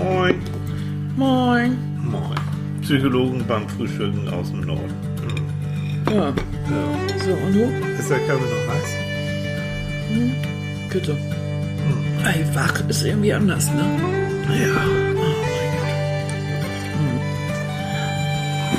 [0.00, 0.40] Moin.
[1.16, 1.76] Moin.
[2.02, 2.34] Moin.
[2.80, 4.94] Psychologen beim Frühstücken aus dem Norden.
[6.08, 6.28] Ja.
[6.28, 6.34] Ja.
[7.22, 7.64] So, und du?
[7.98, 8.90] Ist der Kaffee noch heiß?
[10.90, 11.16] Bitte.
[12.24, 13.84] Ey, wach ist irgendwie anders, ne?
[14.48, 14.80] Ja.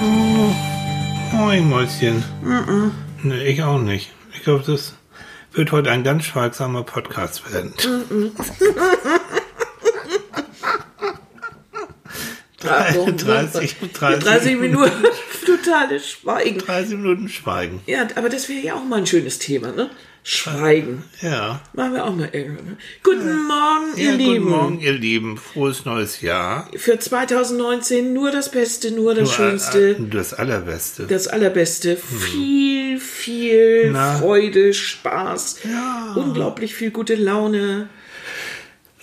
[0.02, 2.24] Oh, moin, Mäuschen.
[3.22, 4.12] Nee, ich auch nicht.
[4.34, 4.96] Ich glaube, das
[5.54, 7.74] wird heute ein ganz schweigsamer Podcast werden.
[12.72, 14.92] Ach, doch, 30, 30, 30 Minuten
[15.46, 16.60] totales Schweigen.
[16.60, 17.82] 30 Minuten Schweigen.
[17.86, 19.90] Ja, aber das wäre ja auch mal ein schönes Thema, ne?
[20.24, 21.04] Schweigen.
[21.22, 21.62] Ja.
[21.74, 22.66] Machen wir auch mal irgendwann.
[22.66, 22.78] ne?
[23.04, 24.44] Guten Morgen, ihr ja, Lieben.
[24.44, 25.38] Guten Morgen, ihr Lieben.
[25.38, 26.70] Frohes neues Jahr.
[26.76, 31.08] Für 2019 nur das Beste, nur das Nur, Schönste, äh, Das Allerbeste.
[31.08, 31.98] das Allerbeste.
[31.98, 34.20] Viel, viel Na.
[34.20, 36.14] Freude, Spaß, Ja.
[36.16, 37.90] unglaublich viel gute Laune.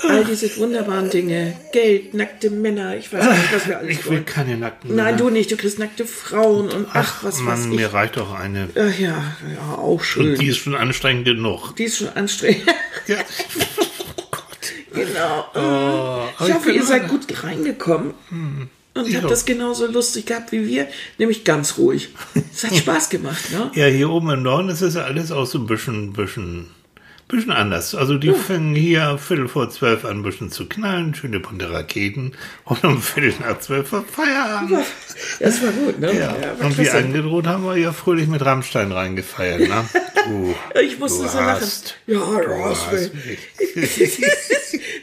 [0.00, 1.56] All diese wunderbaren Dinge.
[1.72, 4.24] Geld, nackte Männer, ich weiß nicht, was wir alles Ich will wollen.
[4.24, 5.16] keine nackten Nein, Männer.
[5.18, 7.72] du nicht, du kriegst nackte Frauen und ach, was Mann, weiß ich.
[7.72, 8.68] mir reicht doch eine.
[8.76, 9.08] Ach ja,
[9.54, 10.30] ja, auch schön.
[10.32, 11.74] Und die ist schon anstrengend genug.
[11.76, 12.62] Die ist schon anstrengend.
[13.08, 13.16] Ja.
[14.92, 15.46] genau.
[15.54, 18.14] aber ich ich hoffe, bin ihr seid gut reingekommen.
[18.94, 19.20] Und Ja.
[19.22, 22.10] habt das genauso lustig gehabt wie wir, nämlich ganz ruhig.
[22.52, 23.70] Es hat Spaß gemacht, ne?
[23.74, 26.66] Ja, hier oben im Norden ist das ja alles auch so ein bisschen, bisschen,
[27.28, 27.94] bisschen anders.
[27.94, 32.32] Also die fangen hier Viertel vor zwölf an, ein bisschen zu knallen, schöne bunte Raketen
[32.64, 34.78] und um Viertel nach zwölf war Feierabend.
[35.38, 36.18] Das war gut, ne?
[36.18, 39.84] Ja, war und wie angedroht haben wir ja fröhlich mit Rammstein reingefeiert, ne?
[40.28, 41.60] Du, Ich musste du so lachen.
[41.62, 43.38] hast, Ja, du hast mich.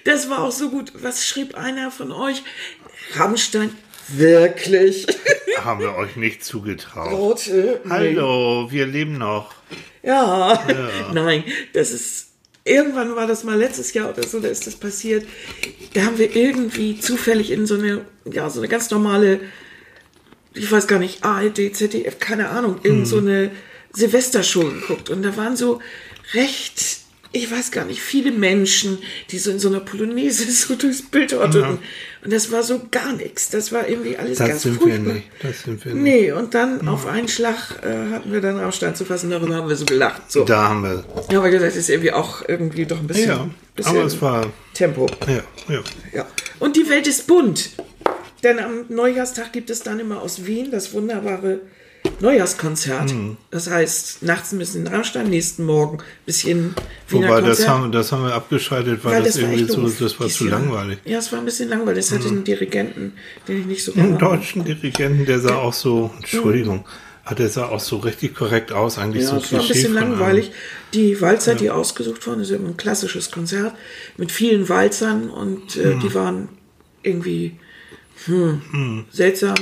[0.03, 0.91] Das war auch so gut.
[1.01, 2.43] Was schrieb einer von euch?
[3.15, 3.71] Rammstein,
[4.09, 5.07] wirklich?
[5.65, 7.11] haben wir euch nicht zugetraut.
[7.11, 7.81] Rote?
[7.89, 9.53] Hallo, wir leben noch.
[10.03, 10.63] Ja.
[11.13, 12.27] Nein, das ist.
[12.67, 15.27] Irgendwann war das mal letztes Jahr oder so, da ist das passiert.
[15.93, 19.39] Da haben wir irgendwie zufällig in so eine, ja, so eine ganz normale,
[20.55, 23.51] ich weiß gar nicht, ARD, ZDF, keine Ahnung, in so eine
[23.93, 25.11] Silvestershow geguckt.
[25.11, 25.79] Und da waren so
[26.33, 27.01] recht,
[27.31, 28.97] ich weiß gar nicht, viele Menschen,
[29.29, 31.77] die so in so einer Polonaise so durchs Bild orteten.
[32.25, 33.49] Und das war so gar nichts.
[33.51, 35.13] Das war irgendwie alles Das ganz sind wir furchtbar.
[35.13, 35.27] nicht.
[35.43, 36.03] Das sind wir nicht.
[36.03, 39.69] Nee, und dann auf einen Schlag äh, hatten wir dann Rammstein zu fassen, darüber haben
[39.69, 40.31] wir so gelacht.
[40.31, 40.43] So.
[40.43, 41.05] Da haben wir.
[41.31, 44.51] Ja, aber gesagt, ist irgendwie auch irgendwie doch ein bisschen, Ja, bisschen aber es war.
[44.73, 45.05] Tempo.
[45.27, 45.43] Ja,
[45.73, 45.83] ja.
[46.13, 46.25] Ja.
[46.59, 47.69] Und die Welt ist bunt.
[48.43, 51.59] Denn am Neujahrstag gibt es dann immer aus Wien das wunderbare
[52.19, 53.13] Neujahrskonzert.
[53.13, 53.37] Mhm.
[53.51, 56.75] Das heißt, nachts ein bisschen Rammstein, nächsten Morgen ein bisschen
[57.09, 57.69] Wiener Wobei, das Konzert.
[57.69, 60.59] haben, das haben wir abgeschaltet, weil, Weil das, war irgendwie so, das war zu Jahr.
[60.59, 60.99] langweilig.
[61.05, 62.05] Ja, es war ein bisschen langweilig.
[62.05, 63.13] Es hatte einen Dirigenten,
[63.47, 66.85] den ich nicht so Einen deutschen Dirigenten, der sah auch so, Entschuldigung,
[67.25, 69.93] hat der sah auch so richtig korrekt aus, eigentlich Ja, so es war ein bisschen
[69.93, 70.51] langweilig.
[70.93, 73.73] Die Walzer, die ausgesucht wurden, ist ja ein klassisches Konzert
[74.17, 76.49] mit vielen Walzern und äh, die waren
[77.01, 77.57] irgendwie
[78.25, 79.55] hm, seltsam.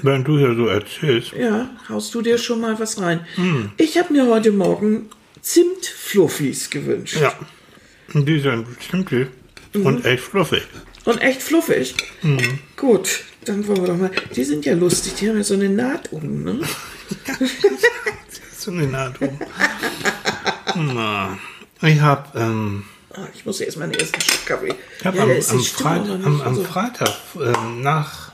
[0.00, 3.26] Während du hier so erzählst, Ja, haust du dir schon mal was rein.
[3.34, 3.72] Hm.
[3.76, 5.10] Ich habe mir heute Morgen
[5.42, 7.16] Zimtfluffis gewünscht.
[7.20, 7.32] ja,
[8.14, 9.28] die sind simpel
[9.74, 9.86] Mhm.
[9.86, 10.62] und echt fluffig.
[11.04, 11.94] Und echt fluffig.
[12.22, 12.58] Mhm.
[12.76, 14.10] Gut, dann wollen wir doch mal.
[14.34, 16.60] Die sind ja lustig, die haben ja so eine Naht um, ne?
[18.56, 19.38] So eine Naht oben.
[20.74, 21.38] Na,
[21.82, 24.74] ich habe ähm, Ah, ich muss erst mal einen ersten Schluck Kaffee.
[25.00, 28.32] Ich habe ja, am, am, Freit am, am Freitag ähm, nach,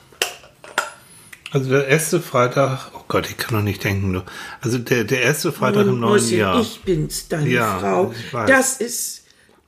[1.55, 4.21] also der erste Freitag, oh Gott, ich kann noch nicht denken.
[4.61, 6.61] Also der, der erste Freitag im neuen Jahr.
[6.61, 8.13] Ich bin's, deine Ja, Frau.
[8.47, 9.23] Das ist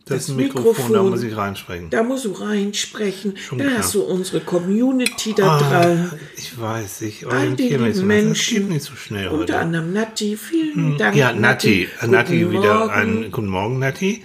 [0.08, 1.90] das ist ein Mikrofon, da muss ich reinsprechen.
[1.90, 3.36] Da musst du reinsprechen.
[3.36, 3.78] Schon Dann klar.
[3.80, 6.12] hast du unsere Community da Ah, dran.
[6.36, 8.68] ich weiß, ich orientiere mich so Menschen.
[8.68, 9.58] nicht so schnell Unter heute.
[9.58, 10.36] anderem Natti.
[10.36, 11.16] Vielen Dank.
[11.16, 12.90] Ja, Nati, Guten Nati wieder Morgen.
[12.92, 14.22] ein, guten Morgen, Nati.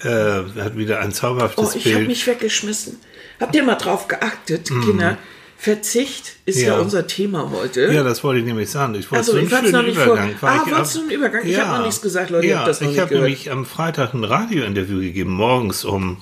[0.00, 2.08] Äh, hat wieder ein zauberhaftes Oh, ich habe Bild.
[2.08, 2.98] mich weggeschmissen.
[3.40, 5.16] Habt ihr mal drauf geachtet, Kinder?
[5.62, 6.74] Verzicht ist ja.
[6.74, 6.80] Ja.
[6.80, 7.82] unser Thema heute.
[7.92, 8.96] Ja, das wollte ich nämlich sagen.
[8.96, 10.34] Ich wollte Also, so einen ich schönen noch nicht vor- Übergang.
[10.40, 11.46] weil Ah, ich wolltest du einen Übergang?
[11.46, 13.24] Ich hab noch nichts gesagt, Leute, Ja, das noch ich habe gehört.
[13.28, 16.16] nämlich am Freitag ein Radiointerview gegeben, morgens um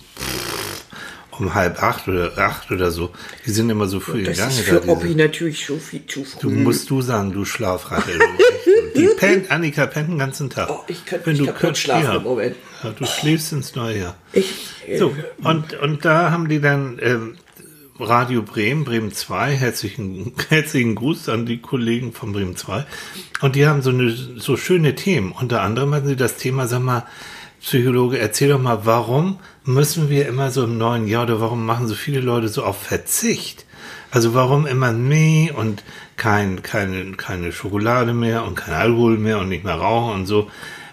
[1.38, 3.12] um halb acht oder acht oder so.
[3.46, 4.50] Die sind immer so früh das gegangen.
[4.58, 6.40] ist da, für Oppi natürlich schon viel zu früh.
[6.42, 8.10] Du musst du sagen, du Schlafratte.
[8.94, 10.68] Die pennt, Annika pennt den ganzen Tag.
[10.68, 12.16] Oh, ich könnte nicht könntest, schlafen ja.
[12.16, 12.56] im Moment.
[12.84, 14.16] Ja, du schläfst ins neue Jahr.
[14.34, 14.52] Ich,
[14.86, 17.36] äh, So, und, und da haben die dann ähm,
[18.02, 22.84] Radio Bremen, Bremen 2, herzlichen, herzlichen Gruß an die Kollegen von Bremen 2.
[23.42, 25.32] Und die haben so eine so schöne Themen.
[25.32, 27.06] Unter anderem hatten sie das Thema, sag mal,
[27.60, 31.88] Psychologe, erzähl doch mal, warum müssen wir immer so im neuen Jahr oder warum machen
[31.88, 33.66] so viele Leute so auf Verzicht?
[34.10, 35.84] Also warum immer nee und
[36.16, 40.50] kein, keine, keine Schokolade mehr und kein Alkohol mehr und nicht mehr rauchen und so.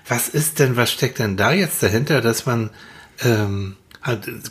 [0.07, 2.69] Was ist denn, was steckt denn da jetzt dahinter, dass man
[3.23, 3.77] ähm,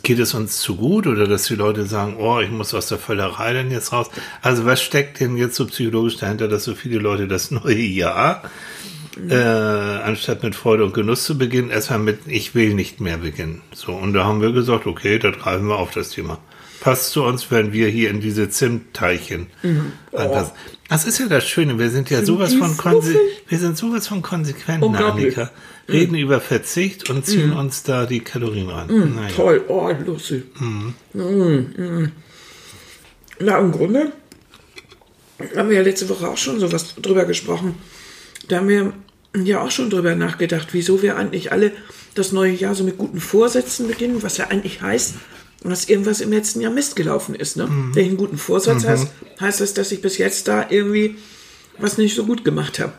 [0.03, 2.97] geht es uns zu gut oder dass die Leute sagen, oh, ich muss aus der
[2.97, 4.09] Völlerei denn jetzt raus?
[4.41, 8.43] Also was steckt denn jetzt so psychologisch dahinter, dass so viele Leute das neue Jahr,
[9.29, 13.61] äh, anstatt mit Freude und Genuss zu beginnen, erstmal mit Ich will nicht mehr beginnen.
[13.73, 16.39] So, und da haben wir gesagt, okay, da greifen wir auf das Thema.
[16.87, 19.91] Passt zu uns, wenn wir hier in diese Zimtteilchen mhm.
[20.13, 20.45] oh.
[20.87, 23.13] Das ist ja das Schöne, wir sind ja sind sowas von konse
[23.49, 25.51] wir sind sowas von konsequent, Annika.
[25.89, 26.19] Reden mm.
[26.19, 27.57] über Verzicht und ziehen mm.
[27.57, 28.87] uns da die Kalorien ran.
[28.87, 29.35] Mm, naja.
[29.35, 30.45] Toll, oh, lustig.
[30.61, 30.93] Mm.
[31.13, 32.11] Mm,
[33.39, 34.13] Na, im Grunde
[35.57, 37.75] haben wir ja letzte Woche auch schon sowas drüber gesprochen.
[38.47, 38.93] Da haben wir
[39.43, 41.73] ja auch schon drüber nachgedacht, wieso wir eigentlich alle
[42.15, 45.15] das neue Jahr so mit guten Vorsätzen beginnen, was ja eigentlich heißt,
[45.63, 47.57] dass irgendwas im letzten Jahr Mist gelaufen ist.
[47.57, 47.67] Ne?
[47.67, 47.95] Mhm.
[47.95, 48.89] Wenn ich einen guten Vorsatz mhm.
[48.89, 49.07] hast,
[49.39, 51.15] heißt das, dass ich bis jetzt da irgendwie
[51.77, 52.93] was nicht so gut gemacht habe.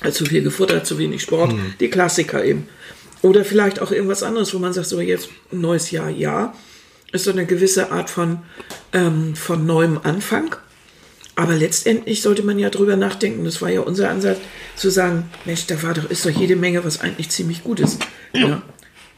[0.00, 1.74] Also zu viel gefuttert, zu wenig Sport, mhm.
[1.78, 2.68] die Klassiker eben.
[3.22, 6.54] Oder vielleicht auch irgendwas anderes, wo man sagt, so jetzt ein neues Jahr, ja,
[7.12, 8.38] ist so eine gewisse Art von,
[8.92, 10.56] ähm, von neuem Anfang.
[11.34, 14.38] Aber letztendlich sollte man ja drüber nachdenken, das war ja unser Ansatz,
[14.76, 17.98] zu sagen, Mensch, da war doch, ist doch jede Menge, was eigentlich ziemlich gut ist.
[18.34, 18.62] Ja.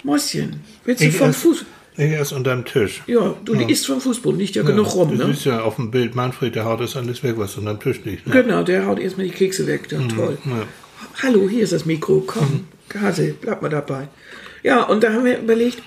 [0.02, 1.64] Mäuschen, willst du vom Fuß?
[1.96, 3.02] Er ist unter dem Tisch.
[3.06, 3.68] Ja, du ja.
[3.68, 5.10] isst vom Fußboden, liegt ja, ja genug rum.
[5.10, 5.32] Du ne?
[5.32, 8.00] siehst ja auf dem Bild, Manfred, der haut das alles weg, was unter dem Tisch
[8.04, 8.26] liegt.
[8.26, 8.42] Ne?
[8.42, 9.86] Genau, der haut erstmal die Kekse weg.
[9.90, 10.38] Ja, mhm, toll.
[10.44, 10.66] Ja.
[11.22, 12.64] Hallo, hier ist das Mikro, komm, mhm.
[12.88, 14.08] Gase, bleib mal dabei.
[14.62, 15.82] Ja, und da haben wir überlegt,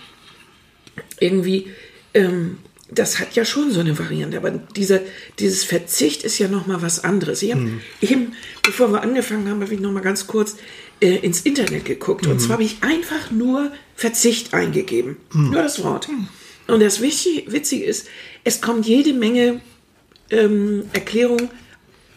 [1.20, 1.68] irgendwie,
[2.14, 2.60] ähm,
[2.90, 5.02] das hat ja schon so eine Variante, aber dieser,
[5.40, 7.42] dieses Verzicht ist ja nochmal was anderes.
[7.42, 7.82] Ich habe mhm.
[8.00, 8.34] eben,
[8.64, 10.56] bevor wir angefangen haben, habe ich nochmal ganz kurz
[11.02, 12.26] äh, ins Internet geguckt.
[12.26, 12.32] Mhm.
[12.32, 15.18] Und zwar habe ich einfach nur Verzicht eingegeben.
[15.34, 15.52] Mhm.
[15.52, 16.08] Nur das Wort.
[16.10, 16.28] Mhm.
[16.68, 18.08] Und das Witzige ist,
[18.44, 19.62] es kommt jede Menge
[20.30, 21.50] ähm, Erklärungen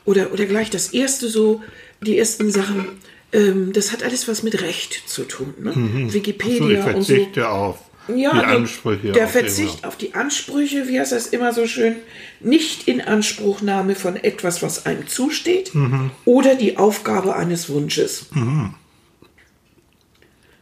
[0.04, 1.62] oder, oder gleich das erste so,
[2.00, 2.88] die ersten Sachen.
[3.32, 5.54] Ähm, das hat alles was mit Recht zu tun.
[5.60, 5.72] Ne?
[5.72, 6.12] Mhm.
[6.12, 7.42] Wikipedia so, und so.
[7.42, 9.12] auf ja, die Ansprüche.
[9.12, 11.96] Der Verzicht auf die Ansprüche, wie heißt das immer so schön,
[12.40, 16.10] nicht in Anspruchnahme von etwas, was einem zusteht, mhm.
[16.24, 18.26] oder die Aufgabe eines Wunsches.
[18.32, 18.74] Mhm.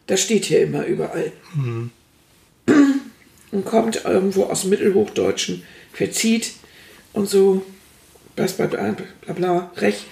[0.07, 1.33] Das steht hier immer überall.
[1.55, 1.91] Mhm.
[3.51, 5.63] Und kommt irgendwo aus dem Mittelhochdeutschen,
[5.93, 6.53] verzieht
[7.13, 7.65] und so,
[8.37, 8.97] bla bla bla,
[9.33, 10.05] bla recht,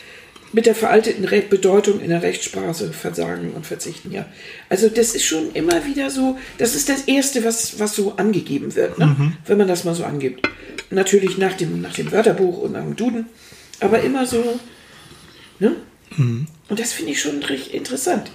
[0.53, 4.27] mit der veralteten Bedeutung in der Rechtssprache versagen und verzichten, ja.
[4.69, 8.75] Also das ist schon immer wieder so, das ist das Erste, was, was so angegeben
[8.75, 9.07] wird, ne?
[9.07, 9.33] Mhm.
[9.47, 10.49] wenn man das mal so angibt.
[10.91, 13.27] Natürlich nach dem, nach dem Wörterbuch und nach dem Duden,
[13.81, 14.59] aber immer so,
[15.59, 15.77] ne?
[16.17, 16.47] Mhm.
[16.69, 18.31] Und das finde ich schon richtig interessant.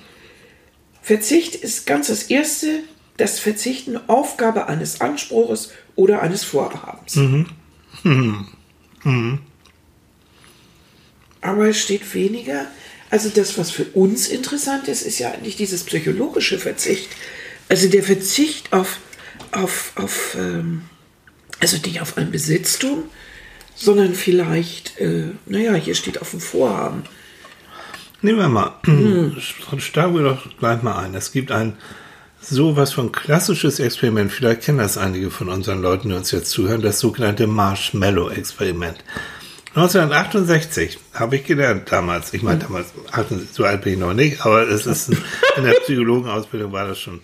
[1.02, 2.80] Verzicht ist ganz das Erste,
[3.18, 7.16] das Verzichten Aufgabe eines Anspruches oder eines Vorhabens.
[7.16, 7.46] Mhm.
[9.04, 9.40] Mhm.
[11.42, 12.68] Aber es steht weniger.
[13.10, 17.10] Also das, was für uns interessant ist, ist ja eigentlich dieses psychologische Verzicht.
[17.68, 19.00] Also der Verzicht auf,
[19.52, 20.84] auf, auf ähm,
[21.60, 23.04] also nicht auf ein Besitztum,
[23.76, 27.04] sondern vielleicht, äh, naja, hier steht auf dem Vorhaben.
[28.22, 29.36] Nehmen wir mal, hm.
[29.80, 31.16] steigen wir doch gleich mal ein.
[31.16, 31.78] Es gibt ein
[32.40, 36.82] sowas von klassisches Experiment, vielleicht kennen das einige von unseren Leuten, die uns jetzt zuhören,
[36.82, 39.04] das sogenannte Marshmallow-Experiment.
[39.74, 42.34] 1968 habe ich gelernt damals.
[42.34, 42.94] Ich meine, damals,
[43.54, 45.18] so alt bin ich noch nicht, aber es ist ein,
[45.58, 47.22] in der Psychologenausbildung war das schon,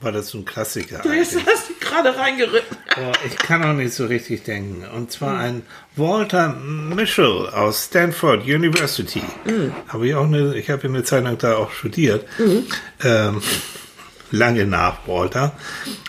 [0.00, 0.98] war das so ein Klassiker.
[1.02, 2.76] Du hast, dich gerade reingeritten.
[2.96, 4.84] Oh, ich kann auch nicht so richtig denken.
[4.96, 5.62] Und zwar ein
[5.94, 9.22] Walter Mischel aus Stanford University.
[9.44, 9.72] Mhm.
[9.86, 12.26] Habe ich auch eine, ich habe eine Zeit lang da auch studiert.
[12.38, 12.66] Mhm.
[13.04, 13.42] Ähm,
[14.32, 15.52] lange nach Walter.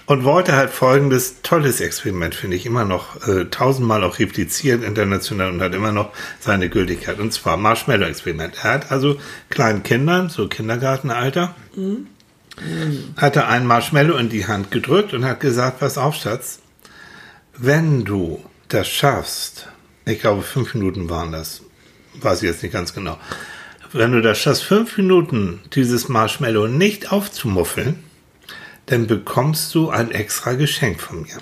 [0.08, 5.52] Und Walter hat folgendes tolles Experiment, finde ich, immer noch äh, tausendmal auch repliziert international
[5.52, 7.20] und hat immer noch seine Gültigkeit.
[7.20, 8.56] Und zwar Marshmallow-Experiment.
[8.64, 12.08] Er hat also kleinen Kindern, so Kindergartenalter, mhm.
[13.18, 16.60] hat er einen Marshmallow in die Hand gedrückt und hat gesagt, pass auf, Schatz,
[17.58, 19.68] wenn du das schaffst,
[20.06, 21.64] ich glaube fünf Minuten waren das,
[22.22, 23.18] weiß ich jetzt nicht ganz genau,
[23.92, 28.07] wenn du das schaffst, fünf Minuten dieses Marshmallow nicht aufzumuffeln,
[28.88, 31.38] dann bekommst du ein extra Geschenk von mir.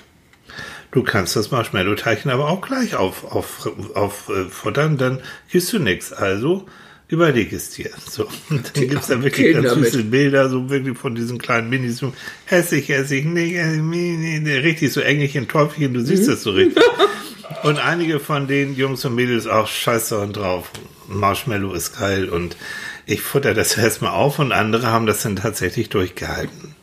[0.91, 5.79] Du kannst das Marshmallow-Teilchen aber auch gleich auf, auf, auf äh, futtern, dann kriegst du
[5.79, 6.13] nichts.
[6.13, 6.65] Also
[7.07, 7.89] überleg es dir.
[8.09, 10.11] So, und dann gibt es da wirklich Kinder ganz süße mit.
[10.11, 12.13] Bilder, so wirklich von diesen kleinen Minis, so
[12.45, 16.31] hässlich, hässlich, nee, nee, nee, richtig so Engelchen, Teufelchen, du siehst mhm.
[16.31, 16.83] das so richtig.
[17.63, 20.71] und einige von den Jungs und Mädels auch scheiße und drauf.
[21.07, 22.57] Marshmallow ist geil und
[23.05, 26.75] ich futter das erstmal auf und andere haben das dann tatsächlich durchgehalten.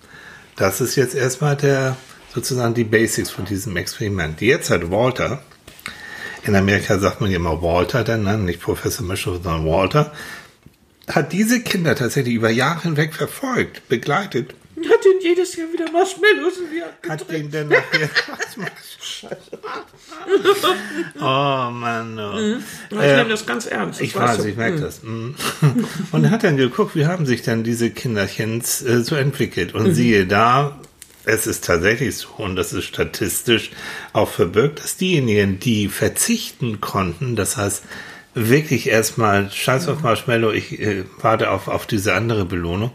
[0.62, 1.96] Das ist jetzt erstmal der,
[2.32, 4.40] sozusagen die Basics von diesem Experiment.
[4.40, 5.42] Jetzt hat Walter,
[6.44, 8.38] in Amerika sagt man ja immer Walter, dann ne?
[8.38, 10.12] nicht Professor Mischel, sondern Walter,
[11.08, 14.54] hat diese Kinder tatsächlich über Jahre hinweg verfolgt, begleitet.
[14.90, 18.08] Hat den jedes Jahr wieder Marshmallows in die Hand Hat den denn nachher.
[21.20, 22.18] oh Mann.
[22.18, 22.58] Oh.
[22.90, 24.00] Ich Äh, nehme das ganz ernst.
[24.00, 24.48] das Ich weiß, du.
[24.48, 25.02] ich merke das.
[25.02, 25.34] Mhm.
[26.12, 29.74] Und hat dann geguckt, wie haben sich dann diese Kinderchens äh, so entwickelt.
[29.74, 30.78] Und siehe da,
[31.24, 33.70] es ist tatsächlich so, und das ist statistisch
[34.12, 37.84] auch verbirgt, dass diejenigen, die verzichten konnten, das heißt,
[38.34, 42.92] wirklich erstmal Scheiß auf Marshmallow, ich äh, warte auf, auf diese andere Belohnung,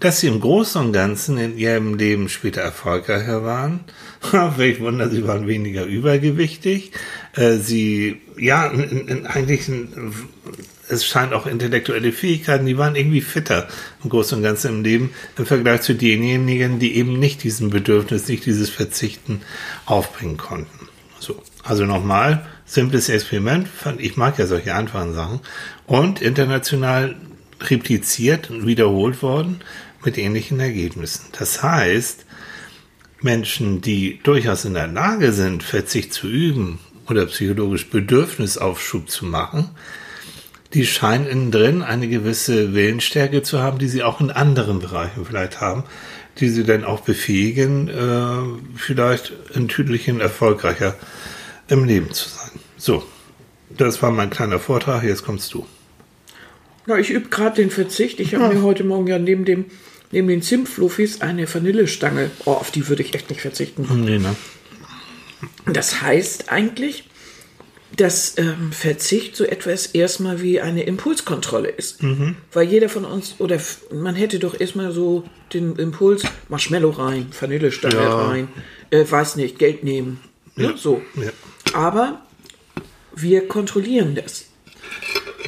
[0.00, 3.80] dass sie im Großen und Ganzen in ihrem Leben später erfolgreicher waren.
[4.56, 6.92] Welch Wunder, sie waren weniger übergewichtig.
[7.34, 10.14] Äh, sie, ja, in, in, eigentlich, ein,
[10.88, 13.68] es scheint auch intellektuelle Fähigkeiten, die waren irgendwie fitter
[14.02, 18.28] im Großen und Ganzen im Leben im Vergleich zu denjenigen, die eben nicht diesen Bedürfnis,
[18.28, 19.40] nicht dieses Verzichten
[19.86, 20.88] aufbringen konnten.
[21.18, 23.66] So, also nochmal, simples Experiment,
[23.98, 25.40] ich mag ja solche einfachen Sachen
[25.86, 27.16] und international
[27.60, 29.60] repliziert und wiederholt worden
[30.04, 31.24] mit ähnlichen Ergebnissen.
[31.36, 32.26] Das heißt,
[33.20, 39.70] Menschen, die durchaus in der Lage sind, Verzicht zu üben oder psychologisch Bedürfnisaufschub zu machen,
[40.72, 45.26] die scheinen innen drin eine gewisse Willensstärke zu haben, die sie auch in anderen Bereichen
[45.26, 45.82] vielleicht haben,
[46.38, 50.94] die sie dann auch befähigen, äh, vielleicht in Tüdelchen erfolgreicher
[51.70, 52.50] im Leben zu sein.
[52.76, 53.02] So,
[53.70, 55.66] das war mein kleiner Vortrag, jetzt kommst du.
[56.86, 58.20] Ja, ich übe gerade den Verzicht.
[58.20, 59.66] Ich habe mir heute Morgen ja neben dem
[60.12, 62.30] neben den Zimtfluffis eine Vanillestange.
[62.44, 63.86] Oh, auf die würde ich echt nicht verzichten.
[64.04, 64.34] Nee, ne?
[65.66, 67.04] Das heißt eigentlich,
[67.96, 72.00] dass ähm, Verzicht so etwas erstmal wie eine Impulskontrolle ist.
[72.52, 73.60] Weil jeder von uns, oder
[73.92, 78.28] man hätte doch erstmal so den Impuls, Marshmallow rein, Vanillestange Ja.
[78.28, 78.48] rein,
[78.90, 80.20] äh, weiß nicht, Geld nehmen.
[80.60, 80.74] Ne?
[80.76, 81.02] So.
[81.16, 81.30] Ja,
[81.72, 82.22] Aber
[83.14, 84.46] wir kontrollieren das.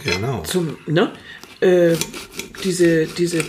[0.04, 0.42] genau.
[0.42, 1.12] Zum, ne?
[1.60, 1.96] Äh,
[2.64, 3.44] diese, diese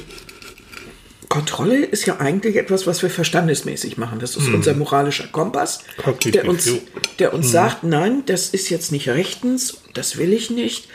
[1.34, 4.20] Kontrolle ist ja eigentlich etwas, was wir verstandesmäßig machen.
[4.20, 6.72] Das ist unser moralischer Kompass, Kognitiv, der uns,
[7.18, 10.90] der uns sagt, nein, das ist jetzt nicht rechtens, das will ich nicht,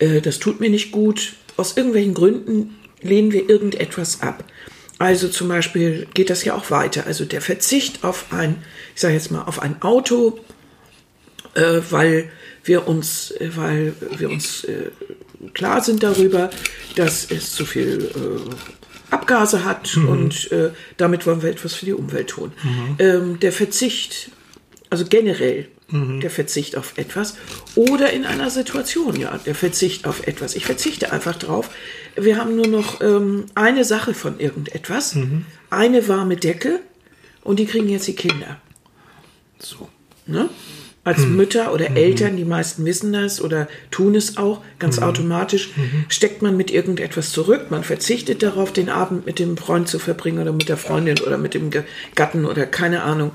[0.00, 1.34] äh, das tut mir nicht gut.
[1.56, 4.42] Aus irgendwelchen Gründen lehnen wir irgendetwas ab.
[4.98, 7.06] Also zum Beispiel geht das ja auch weiter.
[7.06, 8.62] Also der Verzicht auf ein,
[8.94, 10.38] ich sage jetzt mal, auf ein Auto,
[11.54, 12.30] äh, weil
[12.62, 14.90] wir uns, äh, weil wir uns äh,
[15.52, 16.50] klar sind darüber,
[16.96, 18.54] dass es zu viel äh,
[19.14, 22.52] Abgase hat und äh, damit wollen wir etwas für die Umwelt tun.
[22.98, 24.30] Ähm, der Verzicht,
[24.94, 27.36] also generell der Verzicht auf etwas
[27.74, 30.54] oder in einer Situation, ja, der Verzicht auf etwas.
[30.54, 31.68] Ich verzichte einfach drauf.
[32.16, 35.16] Wir haben nur noch ähm, eine Sache von irgendetwas,
[35.70, 36.78] eine warme Decke
[37.42, 38.60] und die kriegen jetzt die Kinder.
[39.58, 39.88] So.
[40.26, 40.48] Ne?
[41.02, 45.70] Als Mütter oder Eltern, die meisten wissen das oder tun es auch ganz automatisch,
[46.08, 47.66] steckt man mit irgendetwas zurück.
[47.70, 51.36] Man verzichtet darauf, den Abend mit dem Freund zu verbringen oder mit der Freundin oder
[51.36, 51.70] mit dem
[52.14, 53.32] Gatten oder keine Ahnung.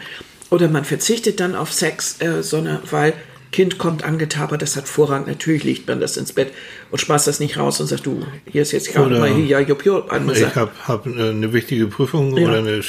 [0.50, 3.14] Oder man verzichtet dann auf Sex, äh, sondern weil
[3.52, 5.26] Kind kommt angetabert, das hat Vorrang.
[5.26, 6.52] Natürlich legt man das ins Bett
[6.92, 9.60] und schmeißt das nicht raus und sagt, du, hier ist jetzt gerade mal hier, ja,
[9.60, 12.48] jupp, jupp, Ich habe hab eine wichtige Prüfung Ja.
[12.48, 12.82] oder äh, ein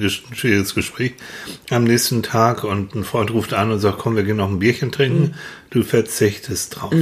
[0.00, 1.12] ges- ein schwieriges Gespräch
[1.70, 4.58] am nächsten Tag und ein Freund ruft an und sagt, komm, wir gehen noch ein
[4.58, 5.20] Bierchen trinken.
[5.22, 5.34] Mhm.
[5.70, 6.92] Du verzichtest drauf.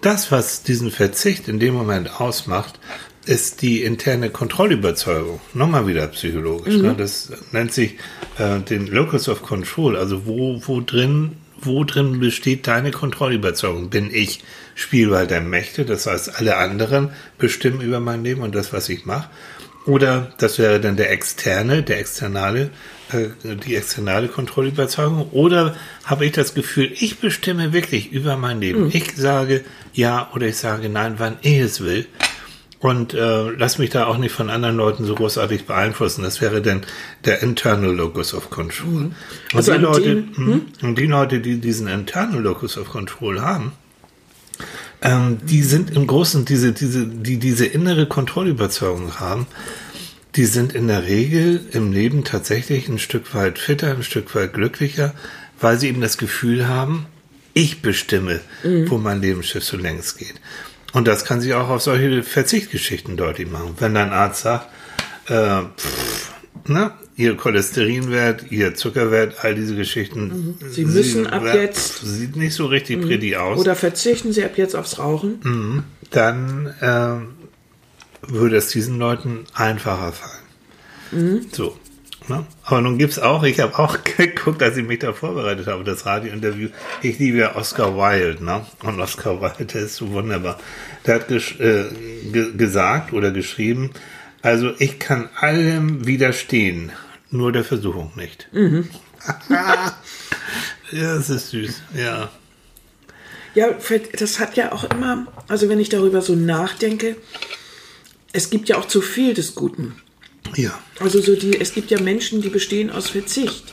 [0.00, 2.80] Das, was diesen Verzicht in dem Moment ausmacht,
[3.26, 5.40] ist die interne Kontrollüberzeugung.
[5.52, 6.76] Nochmal wieder psychologisch.
[6.76, 6.82] Mhm.
[6.82, 6.94] Ne?
[6.96, 7.96] Das nennt sich
[8.38, 9.96] äh, den Locus of Control.
[9.96, 13.90] Also wo, wo drin wo drin besteht deine Kontrollüberzeugung?
[13.90, 14.42] Bin ich
[14.74, 19.06] Spielball der Mächte, das heißt, alle anderen bestimmen über mein Leben und das, was ich
[19.06, 19.30] mache?
[19.86, 22.70] Oder das wäre dann der externe, der externale,
[23.12, 23.28] äh,
[23.64, 25.30] die externe Kontrollüberzeugung?
[25.30, 28.90] Oder habe ich das Gefühl, ich bestimme wirklich über mein Leben?
[28.92, 29.64] Ich sage
[29.94, 32.06] ja oder ich sage nein, wann ich es will.
[32.78, 36.22] Und äh, lass mich da auch nicht von anderen Leuten so großartig beeinflussen.
[36.22, 36.82] Das wäre dann
[37.24, 39.12] der internal locus of control.
[39.54, 42.88] Also und, die an Leute, dem- hm, und die Leute, die diesen internal locus of
[42.90, 43.72] control haben,
[45.02, 49.46] ähm, die sind im Großen, diese, diese, die diese innere Kontrollüberzeugung haben,
[50.34, 54.52] die sind in der Regel im Leben tatsächlich ein Stück weit fitter, ein Stück weit
[54.52, 55.14] glücklicher,
[55.60, 57.06] weil sie eben das Gefühl haben,
[57.54, 58.40] ich bestimme,
[58.90, 60.34] wo mein Lebensschiff so längst geht.
[60.92, 63.74] Und das kann sich auch auf solche Verzichtgeschichten deutlich machen.
[63.78, 64.68] Wenn dein Arzt sagt,
[65.28, 66.32] äh, pff,
[66.66, 70.56] na, ihr Cholesterinwert, ihr Zuckerwert, all diese Geschichten.
[70.70, 73.58] Sie müssen ab ja, jetzt- Sieht nicht so richtig pretty aus.
[73.58, 75.84] Oder verzichten Sie ab jetzt aufs Rauchen.
[76.10, 77.28] dann ähm,
[78.26, 81.46] würde es diesen Leuten einfacher fallen.
[81.52, 81.76] So.
[82.28, 82.44] Ne?
[82.64, 86.06] Aber nun gibt's auch, ich habe auch geguckt, als ich mich da vorbereitet habe, das
[86.06, 86.70] Radiointerview.
[87.02, 88.66] Ich liebe ja Oscar Wilde, ne?
[88.82, 90.58] Und Oscar Wilde der ist so wunderbar.
[91.06, 91.84] Der hat äh,
[92.32, 93.90] ge gesagt oder geschrieben,
[94.42, 96.92] Also ich kann allem widerstehen,
[97.30, 98.48] nur der Versuchung nicht.
[98.52, 98.88] Mhm.
[99.48, 99.94] ja,
[100.90, 102.30] das ist süß, ja.
[103.54, 103.68] Ja,
[104.18, 107.16] das hat ja auch immer, also wenn ich darüber so nachdenke,
[108.32, 109.96] es gibt ja auch zu viel des Guten.
[110.54, 110.78] Ja.
[111.00, 113.64] Also so die, es gibt ja Menschen, die bestehen aus Verzicht.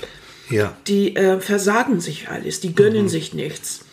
[0.50, 0.76] Ja.
[0.88, 3.10] Die äh, versagen sich alles, die gönnen mhm.
[3.10, 3.86] sich nichts.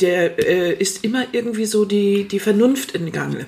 [0.00, 3.46] Der äh, ist immer irgendwie so die, die Vernunft in Gange.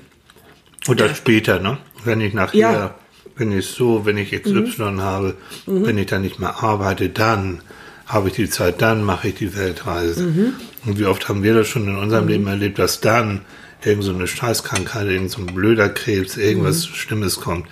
[0.88, 1.14] Oder ja.
[1.14, 1.78] später, ne?
[2.04, 2.94] Wenn ich nachher, ja.
[3.36, 5.00] wenn ich so, wenn ich XY mhm.
[5.00, 5.34] habe,
[5.66, 5.86] mhm.
[5.86, 7.60] wenn ich dann nicht mehr arbeite, dann
[8.06, 10.22] habe ich die Zeit, dann mache ich die Weltreise.
[10.22, 10.54] Mhm.
[10.86, 12.30] Und wie oft haben wir das schon in unserem mhm.
[12.30, 13.42] Leben erlebt, dass dann
[13.84, 16.94] irgend so eine Scheißkrankheit, irgend so ein blöder Krebs, irgendwas mhm.
[16.94, 17.66] Schlimmes kommt.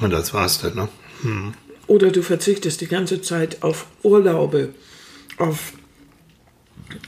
[0.00, 0.88] Und das war's dann, ne?
[1.22, 1.54] Hm.
[1.86, 4.68] Oder du verzichtest die ganze Zeit auf Urlaube,
[5.38, 5.72] auf,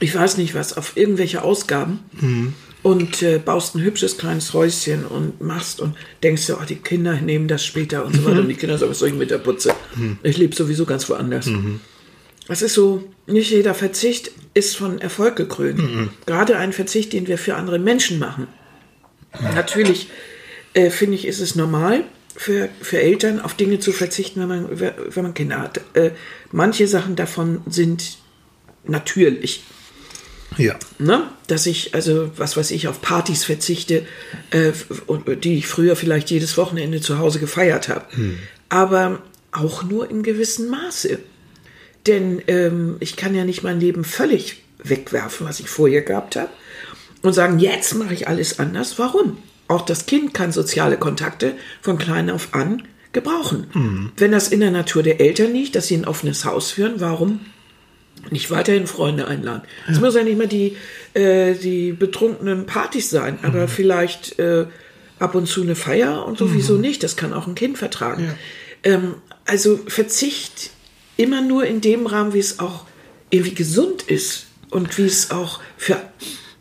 [0.01, 2.53] ich weiß nicht was, auf irgendwelche Ausgaben mhm.
[2.81, 7.13] und äh, baust ein hübsches kleines Häuschen und machst und denkst dir, oh, die Kinder
[7.13, 8.35] nehmen das später und so weiter.
[8.35, 8.41] Mhm.
[8.41, 9.73] Und die Kinder sagen, was soll ich mit der Putze?
[9.95, 10.17] Mhm.
[10.21, 11.45] Ich lebe sowieso ganz woanders.
[11.45, 11.79] Mhm.
[12.49, 15.79] Es ist so, nicht jeder Verzicht ist von Erfolg gekrönt.
[15.79, 16.09] Mhm.
[16.25, 18.47] Gerade ein Verzicht, den wir für andere Menschen machen.
[19.55, 20.09] Natürlich
[20.73, 22.03] äh, finde ich, ist es normal
[22.35, 25.81] für, für Eltern auf Dinge zu verzichten, wenn man, wenn man Kinder hat.
[25.93, 26.11] Äh,
[26.51, 28.17] manche Sachen davon sind
[28.85, 29.63] natürlich.
[30.57, 30.77] Ja.
[30.99, 31.27] Ne?
[31.47, 34.05] Dass ich, also, was weiß ich, auf Partys verzichte,
[34.51, 34.71] äh,
[35.43, 38.05] die ich früher vielleicht jedes Wochenende zu Hause gefeiert habe.
[38.11, 38.39] Hm.
[38.69, 39.21] Aber
[39.51, 41.19] auch nur in gewissem Maße.
[42.07, 46.49] Denn ähm, ich kann ja nicht mein Leben völlig wegwerfen, was ich vorher gehabt habe,
[47.21, 48.99] und sagen, jetzt mache ich alles anders.
[48.99, 49.37] Warum?
[49.67, 53.67] Auch das Kind kann soziale Kontakte von klein auf an gebrauchen.
[53.73, 54.11] Mhm.
[54.17, 57.39] Wenn das in der Natur der Eltern liegt, dass sie ein offenes Haus führen, warum
[58.29, 59.63] nicht weiterhin Freunde einladen?
[59.87, 60.01] Es ja.
[60.01, 60.75] muss ja nicht mal die,
[61.13, 63.47] äh, die betrunkenen Partys sein, mhm.
[63.47, 64.65] aber vielleicht äh,
[65.19, 66.81] ab und zu eine Feier und sowieso mhm.
[66.81, 67.03] nicht.
[67.03, 68.25] Das kann auch ein Kind vertragen.
[68.83, 68.93] Ja.
[68.93, 69.15] Ähm,
[69.45, 70.71] also Verzicht
[71.17, 72.85] immer nur in dem Rahmen, wie es auch
[73.29, 76.01] irgendwie gesund ist und wie es auch für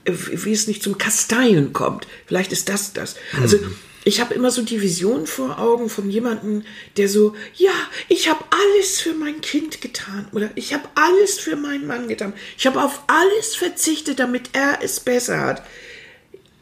[0.05, 2.07] wie es nicht zum Kasteien kommt.
[2.27, 3.17] Vielleicht ist das das.
[3.41, 3.77] Also mhm.
[4.05, 6.65] ich habe immer so die Vision vor Augen von jemandem,
[6.97, 7.73] der so, ja,
[8.09, 12.33] ich habe alles für mein Kind getan oder ich habe alles für meinen Mann getan.
[12.59, 15.63] Ich habe auf alles verzichtet, damit er es besser hat.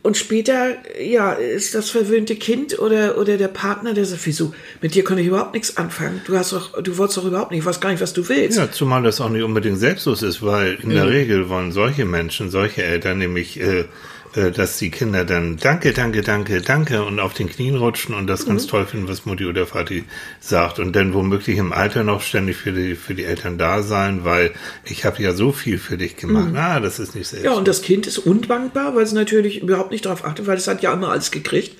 [0.02, 4.94] Und später, ja, ist das verwöhnte Kind oder, oder der Partner, der sagt, wieso, mit
[4.94, 6.22] dir konnte ich überhaupt nichts anfangen.
[6.26, 8.56] Du hast doch, du wolltest doch überhaupt nicht, ich weiß gar nicht, was du willst.
[8.56, 10.94] Ja, zumal das auch nicht unbedingt selbstlos ist, weil in mhm.
[10.94, 13.84] der Regel wollen solche Menschen, solche Eltern nämlich äh, äh,
[14.32, 18.44] dass die Kinder dann Danke, Danke, Danke, Danke und auf den Knien rutschen und das
[18.44, 18.50] mhm.
[18.50, 20.04] ganz toll finden, was Mutti oder Vati
[20.40, 24.24] sagt und dann womöglich im Alter noch ständig für die, für die Eltern da sein,
[24.24, 24.52] weil
[24.84, 26.50] ich habe ja so viel für dich gemacht.
[26.50, 26.56] Mhm.
[26.56, 27.44] Ah, das ist nicht selbst.
[27.44, 30.68] Ja, und das Kind ist undankbar, weil es natürlich überhaupt nicht darauf achtet, weil es
[30.68, 31.76] hat ja immer alles gekriegt.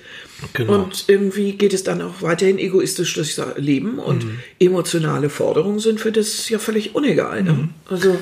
[0.53, 0.83] Genau.
[0.83, 4.39] Und irgendwie geht es dann auch weiterhin egoistisch durchs Leben und mhm.
[4.59, 7.43] emotionale Forderungen sind für das ja völlig unegal.
[7.43, 7.53] Ne?
[7.53, 7.69] Mhm.
[7.87, 8.17] Also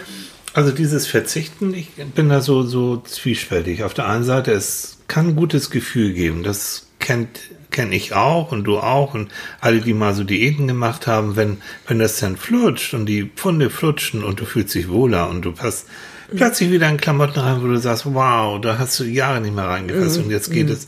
[0.53, 3.83] also dieses Verzichten, ich bin da so, so zwiespältig.
[3.83, 6.43] Auf der einen Seite, es kann ein gutes Gefühl geben.
[6.43, 7.39] Das kennt
[7.71, 9.31] kenne ich auch und du auch und
[9.61, 13.69] alle, die mal so Diäten gemacht haben, wenn, wenn das dann flutscht und die Pfunde
[13.69, 15.87] flutschen und du fühlst dich wohler und du passt
[16.31, 16.37] mhm.
[16.37, 19.67] plötzlich wieder in Klamotten rein, wo du sagst, wow, da hast du Jahre nicht mehr
[19.67, 20.25] reingefasst mhm.
[20.25, 20.73] und jetzt geht mhm.
[20.73, 20.87] es.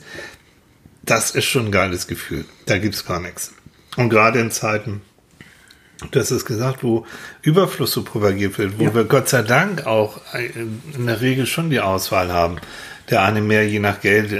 [1.03, 2.45] Das ist schon ein geiles Gefühl.
[2.65, 3.53] Da gibt's gar nichts.
[3.97, 5.01] Und gerade in Zeiten,
[6.09, 7.05] du hast es gesagt, wo
[7.41, 8.95] Überfluss so propagiert wird, wo ja.
[8.95, 10.21] wir Gott sei Dank auch
[10.95, 12.57] in der Regel schon die Auswahl haben.
[13.09, 14.31] Der eine mehr je nach Geld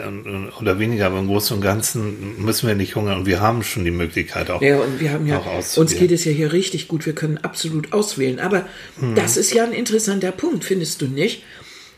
[0.62, 3.84] oder weniger, aber im Großen und Ganzen müssen wir nicht hungern und wir haben schon
[3.84, 4.62] die Möglichkeit auch.
[4.62, 5.40] Ja, und wir haben ja,
[5.76, 8.40] uns geht es ja hier richtig gut, wir können absolut auswählen.
[8.40, 8.66] Aber
[9.00, 9.16] mhm.
[9.16, 11.44] das ist ja ein interessanter Punkt, findest du nicht?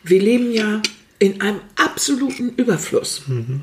[0.04, 0.82] Wir leben ja
[1.19, 3.23] in einem absoluten Überfluss.
[3.28, 3.62] Mhm.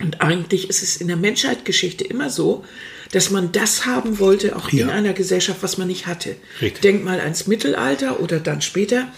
[0.00, 2.64] Und eigentlich ist es in der Menschheitsgeschichte immer so,
[3.12, 4.84] dass man das haben wollte, auch ja.
[4.84, 6.36] in einer Gesellschaft, was man nicht hatte.
[6.60, 6.82] Richtig.
[6.82, 9.08] Denk mal ans Mittelalter oder dann später,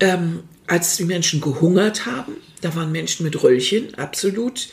[0.00, 2.36] ähm, als die Menschen gehungert haben.
[2.60, 4.68] Da waren Menschen mit Röllchen absolut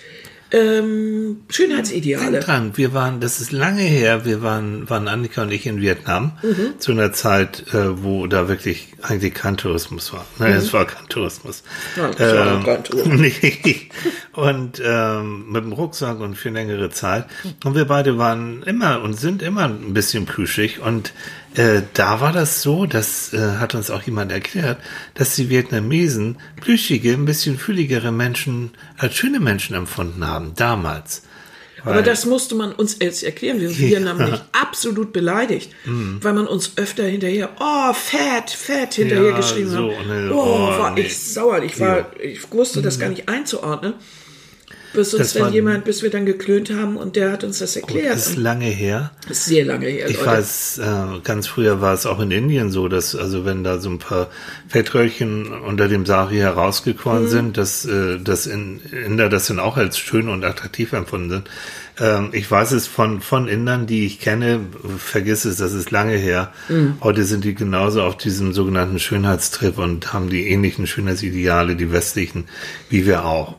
[0.51, 2.39] ähm, Schönheitsideale.
[2.39, 6.37] Dran, wir waren, das ist lange her, wir waren, waren Annika und ich in Vietnam
[6.41, 6.79] mhm.
[6.79, 10.25] zu einer Zeit, äh, wo da wirklich eigentlich kein Tourismus war.
[10.39, 10.57] Nein, mhm.
[10.57, 11.63] es war kein Tourismus.
[11.95, 13.31] Nein, es war ähm, kein Tourismus.
[14.33, 17.25] Und ähm, mit dem Rucksack und für längere Zeit.
[17.65, 21.11] Und wir beide waren immer und sind immer ein bisschen plüschig und
[21.55, 24.79] äh, da war das so, das äh, hat uns auch jemand erklärt,
[25.15, 31.23] dass die Vietnamesen plüschige, ein bisschen fühligere Menschen als schöne Menschen empfunden haben, damals.
[31.85, 33.59] Aber das musste man uns jetzt erklären.
[33.59, 33.99] Wir ja.
[33.99, 36.17] nämlich absolut beleidigt, mm.
[36.21, 40.07] weil man uns öfter hinterher, oh, fett, fett hinterher ja, geschrieben so, hat.
[40.07, 41.01] Ne, oh, oh, war nee.
[41.01, 41.63] ich sauer.
[41.63, 43.93] Ich war, ich wusste das gar nicht einzuordnen.
[44.93, 48.11] Bis uns dann jemand, bis wir dann geklönt haben und der hat uns das erklärt.
[48.13, 49.11] Das ist lange her.
[49.27, 50.09] Das ist sehr lange her.
[50.09, 50.25] Ich Leute.
[50.27, 53.89] weiß, äh, ganz früher war es auch in Indien so, dass also wenn da so
[53.89, 54.29] ein paar
[54.67, 57.27] Fettröllchen unter dem Sari herausgekommen Mhm.
[57.29, 61.49] sind, dass, äh, dass in Inder das dann auch als schön und attraktiv empfunden sind.
[61.99, 64.61] Ähm, ich weiß es von, von Indern, die ich kenne,
[64.97, 66.53] vergiss es, das ist lange her.
[66.67, 66.97] Mhm.
[67.01, 72.45] Heute sind die genauso auf diesem sogenannten Schönheitstrip und haben die ähnlichen Schönheitsideale, die westlichen,
[72.89, 73.55] wie wir auch.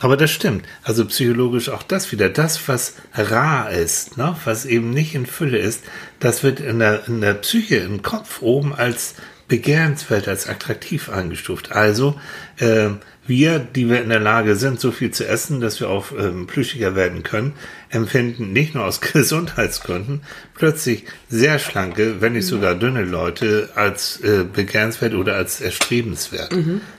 [0.00, 0.66] Aber das stimmt.
[0.82, 2.28] Also psychologisch auch das wieder.
[2.28, 4.36] Das, was rar ist, ne?
[4.44, 5.84] was eben nicht in Fülle ist,
[6.20, 9.14] das wird in der, in der Psyche, im Kopf oben als
[9.48, 11.72] begehrenswert, als attraktiv eingestuft.
[11.72, 12.18] Also
[12.58, 12.90] äh,
[13.26, 16.46] wir, die wir in der Lage sind, so viel zu essen, dass wir auch ähm,
[16.46, 17.54] plüschiger werden können,
[17.88, 20.22] empfinden nicht nur aus Gesundheitsgründen
[20.54, 26.52] plötzlich sehr schlanke, wenn nicht sogar dünne Leute als äh, begehrenswert oder als erstrebenswert.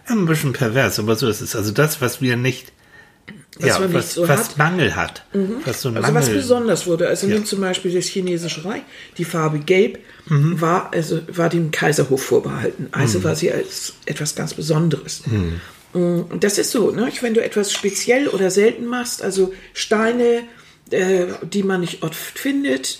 [0.07, 1.55] Ein bisschen pervers, aber so ist es.
[1.55, 2.71] Also das, was wir nicht,
[3.59, 4.57] Was ja, man nicht was, so was hat.
[4.57, 5.23] Mangel hat,
[5.65, 7.35] was so Also was Mangel, besonders wurde, also Ja.
[7.35, 8.81] nimm zum Beispiel das chinesische Reich,
[9.17, 10.59] die Farbe Gelb Mhm.
[10.59, 12.87] war, also war dem Kaiserhof vorbehalten.
[12.91, 15.21] Also war sie als etwas ganz Besonderes.
[15.25, 15.61] Mhm.
[15.93, 17.09] Und das ist so, ne?
[17.21, 20.41] wenn du etwas speziell oder selten machst, also Steine,
[20.89, 22.99] äh, die man nicht oft findet,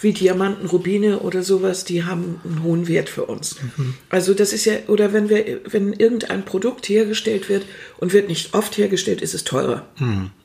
[0.00, 3.56] wie Diamanten, Rubine oder sowas, die haben einen hohen Wert für uns.
[3.76, 3.94] Mhm.
[4.10, 7.64] Also das ist ja, oder wenn wir, wenn irgendein Produkt hergestellt wird
[7.98, 9.86] und wird nicht oft hergestellt, ist es teurer.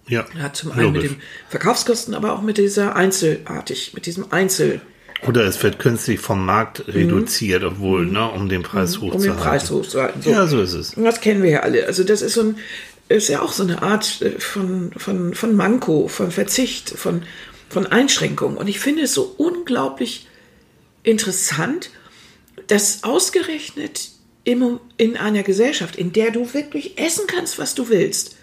[0.08, 1.12] ja, Ja, zum einen mit logisch.
[1.12, 4.82] dem Verkaufskosten, aber auch mit dieser Einzelartig, mit diesem Einzel,
[5.28, 9.38] Oder es wird künstlich vom Markt reduziert, obwohl, ne, um den Preis um hochzuhalten.
[9.38, 10.22] den Preis hochzuhalten.
[10.22, 10.32] So.
[10.32, 10.96] Ja, so ist es.
[10.96, 11.86] Und das kennen wir ja alle.
[11.86, 12.58] Also das ist so ein,
[13.08, 14.06] ist ja auch so eine Art
[14.40, 17.22] von, von, von Manko, von Verzicht, von,
[17.74, 18.58] von Einschränkung.
[18.58, 20.28] Und ich finde es so unglaublich
[21.04, 21.90] interessant,
[22.68, 24.10] dass ausgerechnet
[24.46, 28.36] im, in einer Gesellschaft, in der du wirklich essen kannst, was du willst,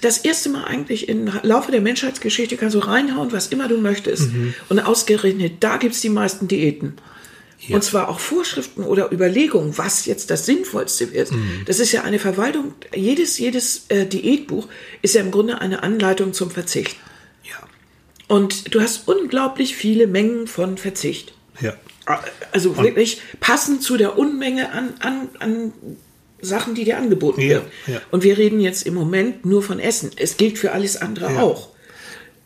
[0.00, 4.28] das erste Mal eigentlich im Laufe der Menschheitsgeschichte kannst du reinhauen, was immer du möchtest.
[4.68, 6.94] Und ausgerechnet, da gibt es die meisten Diäten.
[7.60, 7.76] Ja.
[7.76, 11.30] Und zwar auch Vorschriften oder Überlegungen, was jetzt das Sinnvollste wird.
[11.66, 12.74] Das ist ja eine Verwaltung.
[12.94, 14.68] Jedes, jedes äh, Diätbuch
[15.00, 16.96] ist ja im Grunde eine Anleitung zum Verzicht.
[18.28, 21.32] Und du hast unglaublich viele Mengen von Verzicht.
[21.60, 21.74] ja.
[22.52, 25.72] Also wirklich passend zu der Unmenge an, an, an
[26.42, 27.64] Sachen, die dir angeboten Ja, werden.
[27.86, 28.00] ja.
[28.10, 30.10] Und wir reden jetzt im Moment nur von Essen.
[30.16, 31.40] Es gilt für alles andere Ja.
[31.40, 31.70] auch.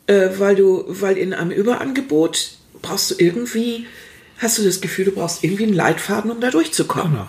[0.07, 3.87] Äh, weil du, weil in einem Überangebot brauchst du irgendwie,
[4.39, 7.15] hast du das Gefühl, du brauchst irgendwie einen Leitfaden, um da durchzukommen.
[7.15, 7.27] Genau.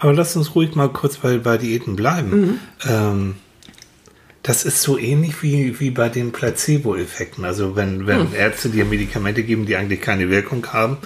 [0.00, 2.58] Aber lass uns ruhig mal kurz bei, bei Diäten bleiben.
[2.88, 3.36] Ähm,
[4.42, 7.44] das ist so ähnlich wie, wie bei den Placebo-Effekten.
[7.44, 10.98] Also wenn, wenn Ärzte dir Medikamente geben, die eigentlich keine Wirkung haben.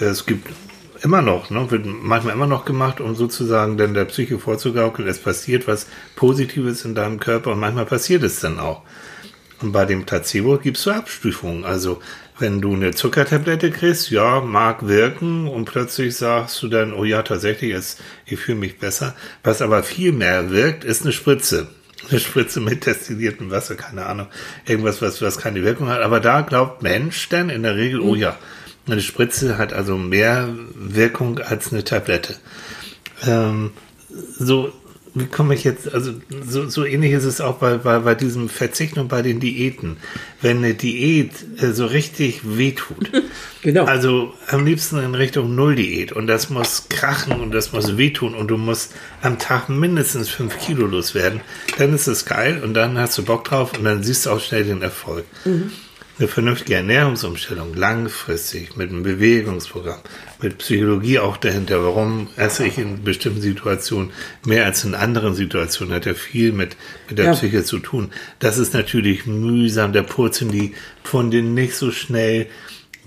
[0.00, 0.48] äh, Es gibt
[1.02, 5.18] immer noch, ne, wird manchmal immer noch gemacht, um sozusagen dann der Psyche vorzugaukeln, es
[5.18, 8.82] passiert was Positives in deinem Körper und manchmal passiert es dann auch.
[9.60, 11.64] Und bei dem Placebo gibst du Abstufungen.
[11.64, 12.00] Also
[12.38, 17.22] wenn du eine Zuckertablette kriegst, ja, mag wirken und plötzlich sagst du dann, oh ja,
[17.22, 17.74] tatsächlich,
[18.26, 19.14] ich fühle mich besser.
[19.42, 21.68] Was aber viel mehr wirkt, ist eine Spritze.
[22.10, 24.26] Eine Spritze mit destilliertem Wasser, keine Ahnung.
[24.66, 26.00] Irgendwas, was, was keine Wirkung hat.
[26.00, 28.38] Aber da glaubt Mensch dann in der Regel, oh ja,
[28.86, 32.36] eine Spritze hat also mehr Wirkung als eine Tablette.
[33.26, 33.72] Ähm,
[34.08, 34.72] so,
[35.14, 36.12] wie komme ich jetzt, also
[36.44, 39.96] so, so ähnlich ist es auch bei, bei, bei diesem Verzicht und bei den Diäten.
[40.40, 43.10] Wenn eine Diät äh, so richtig wehtut,
[43.62, 43.84] Genau.
[43.84, 48.48] also am liebsten in Richtung Null-Diät und das muss krachen und das muss wehtun und
[48.48, 51.40] du musst am Tag mindestens fünf Kilo loswerden,
[51.78, 54.40] dann ist es geil und dann hast du Bock drauf und dann siehst du auch
[54.40, 55.24] schnell den Erfolg.
[56.16, 59.98] Eine vernünftige Ernährungsumstellung, langfristig, mit einem Bewegungsprogramm,
[60.40, 61.82] mit Psychologie auch dahinter.
[61.82, 64.12] Warum esse ich in bestimmten Situationen
[64.46, 65.92] mehr als in anderen Situationen?
[65.92, 66.76] Hat ja viel mit,
[67.08, 67.32] mit der Ja.
[67.32, 68.12] Psyche zu tun.
[68.38, 69.92] Das ist natürlich mühsam.
[69.92, 72.46] Da purzeln die Pfunde nicht so schnell,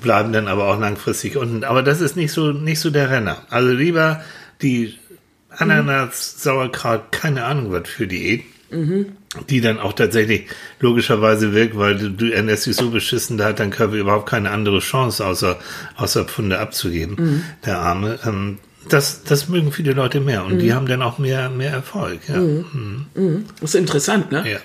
[0.01, 1.63] bleiben dann aber auch langfristig unten.
[1.63, 3.45] Aber das ist nicht so, nicht so der Renner.
[3.49, 4.21] Also lieber
[4.61, 4.95] die
[5.49, 8.43] Ananas, Sauerkraut, keine Ahnung was für Diät
[9.49, 10.47] die dann auch tatsächlich
[10.79, 14.79] logischerweise wirkt, weil du, ernährst dich so beschissen, da hat dein Körper überhaupt keine andere
[14.79, 15.57] Chance, außer,
[15.95, 18.19] außer Pfunde abzugeben, der Arme.
[18.25, 22.21] Ähm, das, das mögen viele Leute mehr und die haben dann auch mehr, mehr Erfolg.
[22.29, 22.41] Ja.
[23.59, 24.49] Das ist interessant, ne?
[24.49, 24.59] Ja.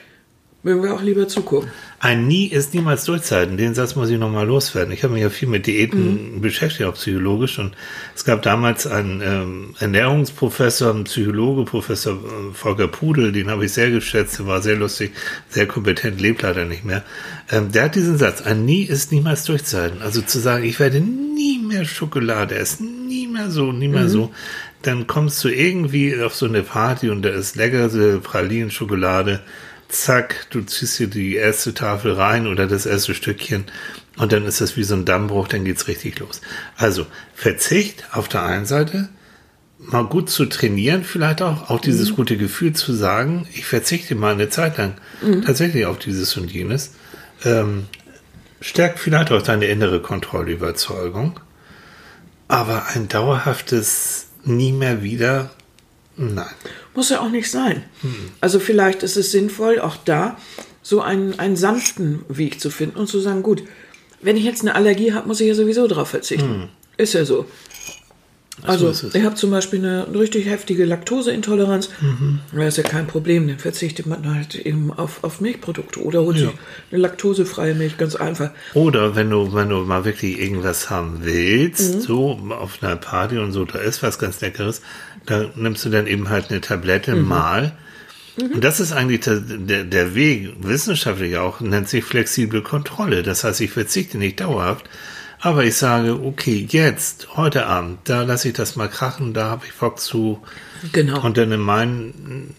[0.64, 1.70] Mögen wir auch lieber zugucken.
[1.98, 3.56] Ein Nie ist niemals durchzeiten.
[3.56, 4.92] Den Satz muss ich nochmal loswerden.
[4.92, 7.58] Ich habe mich ja viel mit Diäten beschäftigt, auch psychologisch.
[7.58, 7.74] Und
[8.14, 13.72] es gab damals einen ähm, Ernährungsprofessor, einen Psychologe, Professor äh, Volker Pudel, den habe ich
[13.72, 15.12] sehr geschätzt, der war sehr lustig,
[15.48, 17.02] sehr kompetent, lebt leider nicht mehr.
[17.50, 20.00] Ähm, der hat diesen Satz, ein Nie ist niemals durchzeiten.
[20.00, 24.32] Also zu sagen, ich werde nie mehr Schokolade essen, nie mehr so, nie mehr so.
[24.82, 29.40] Dann kommst du irgendwie auf so eine Party und da ist leckere Pralinen, Schokolade
[29.92, 33.64] zack, du ziehst dir die erste Tafel rein oder das erste Stückchen
[34.16, 36.40] und dann ist das wie so ein Dammbruch, dann geht's richtig los.
[36.76, 39.08] Also Verzicht auf der einen Seite,
[39.78, 42.16] mal gut zu trainieren, vielleicht auch, auch dieses mhm.
[42.16, 45.44] gute Gefühl zu sagen, ich verzichte mal eine Zeit lang mhm.
[45.44, 46.92] tatsächlich auf dieses und jenes,
[47.44, 47.86] ähm,
[48.60, 51.40] stärkt vielleicht auch deine innere Kontrollüberzeugung.
[52.48, 55.50] Aber ein dauerhaftes Nie mehr wieder,
[56.22, 56.46] nein.
[56.94, 57.84] Muss ja auch nicht sein.
[58.02, 58.14] Hm.
[58.40, 60.36] Also vielleicht ist es sinnvoll, auch da
[60.82, 63.62] so einen, einen sanften Weg zu finden und zu sagen, gut,
[64.20, 66.62] wenn ich jetzt eine Allergie habe, muss ich ja sowieso darauf verzichten.
[66.62, 66.68] Hm.
[66.96, 67.46] Ist ja so.
[68.60, 71.88] Also, so ich habe zum Beispiel eine richtig heftige Laktoseintoleranz.
[72.00, 72.40] Mhm.
[72.52, 73.48] Das ist ja kein Problem.
[73.48, 76.48] Dann verzichtet man halt eben auf, auf Milchprodukte oder holt ja.
[76.48, 76.58] sich
[76.90, 78.50] eine laktosefreie Milch, ganz einfach.
[78.74, 82.00] Oder wenn du, wenn du mal wirklich irgendwas haben willst, mhm.
[82.02, 84.82] so auf einer Party und so, da ist was ganz Leckeres,
[85.26, 87.28] da nimmst du dann eben halt eine Tablette mhm.
[87.28, 87.72] mal.
[88.36, 88.52] Mhm.
[88.52, 93.22] Und das ist eigentlich der, der, der Weg, wissenschaftlich auch, nennt sich flexible Kontrolle.
[93.22, 94.88] Das heißt, ich verzichte nicht dauerhaft,
[95.40, 99.66] aber ich sage, okay, jetzt, heute Abend, da lasse ich das mal krachen, da habe
[99.66, 100.40] ich Bock zu.
[100.92, 101.20] Genau.
[101.24, 102.50] Und dann in meinem,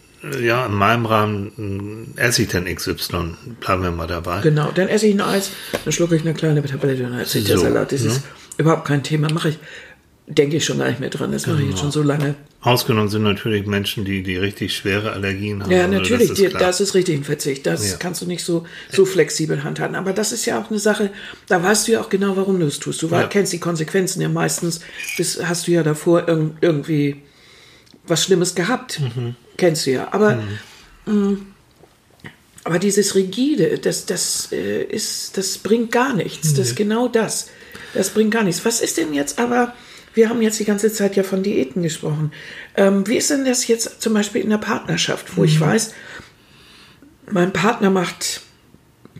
[0.41, 4.41] ja, in meinem Rahmen esse ich dann XY, bleiben wir mal dabei.
[4.41, 5.52] Genau, dann esse ich ein Eis,
[5.84, 7.91] dann schlucke ich eine kleine Tablette und dann esse ich so, der Salat.
[7.91, 8.10] Das ne?
[8.10, 8.21] ist
[8.58, 9.60] überhaupt kein Thema, mache ich
[10.28, 11.32] denke ich schon gar nicht mehr dran.
[11.32, 12.36] Das mache ich jetzt schon so lange.
[12.63, 15.69] Ausgenommen sind natürlich Menschen, die, die richtig schwere Allergien haben.
[15.71, 17.65] Ja, natürlich, das ist, die, das ist richtig ein Verzicht.
[17.65, 17.97] Das ja.
[17.97, 19.97] kannst du nicht so, so flexibel handhaben.
[19.97, 21.12] Aber das ist ja auch eine Sache,
[21.47, 23.02] da weißt du ja auch genau, warum du es tust.
[23.02, 23.28] Du ja.
[23.28, 24.80] kennst die Konsequenzen ja meistens,
[25.17, 27.21] bis hast du ja davor irg irgendwie
[28.08, 29.02] was Schlimmes gehabt.
[29.02, 29.36] Mhm.
[29.58, 30.08] Kennst du ja.
[30.13, 30.49] Aber, mhm.
[31.06, 31.45] mh, mm,
[32.63, 36.52] aber dieses Rigide, das, das, äh, ist, das bringt gar nichts.
[36.52, 36.58] Nee.
[36.60, 37.47] Das ist genau das.
[37.93, 38.63] Das bringt gar nichts.
[38.63, 39.73] Was ist denn jetzt aber
[40.13, 42.32] wir haben jetzt die ganze Zeit ja von Diäten gesprochen.
[42.76, 45.47] Ähm, wie ist denn das jetzt zum Beispiel in der Partnerschaft, wo mhm.
[45.47, 45.93] ich weiß,
[47.32, 48.41] mein Partner macht,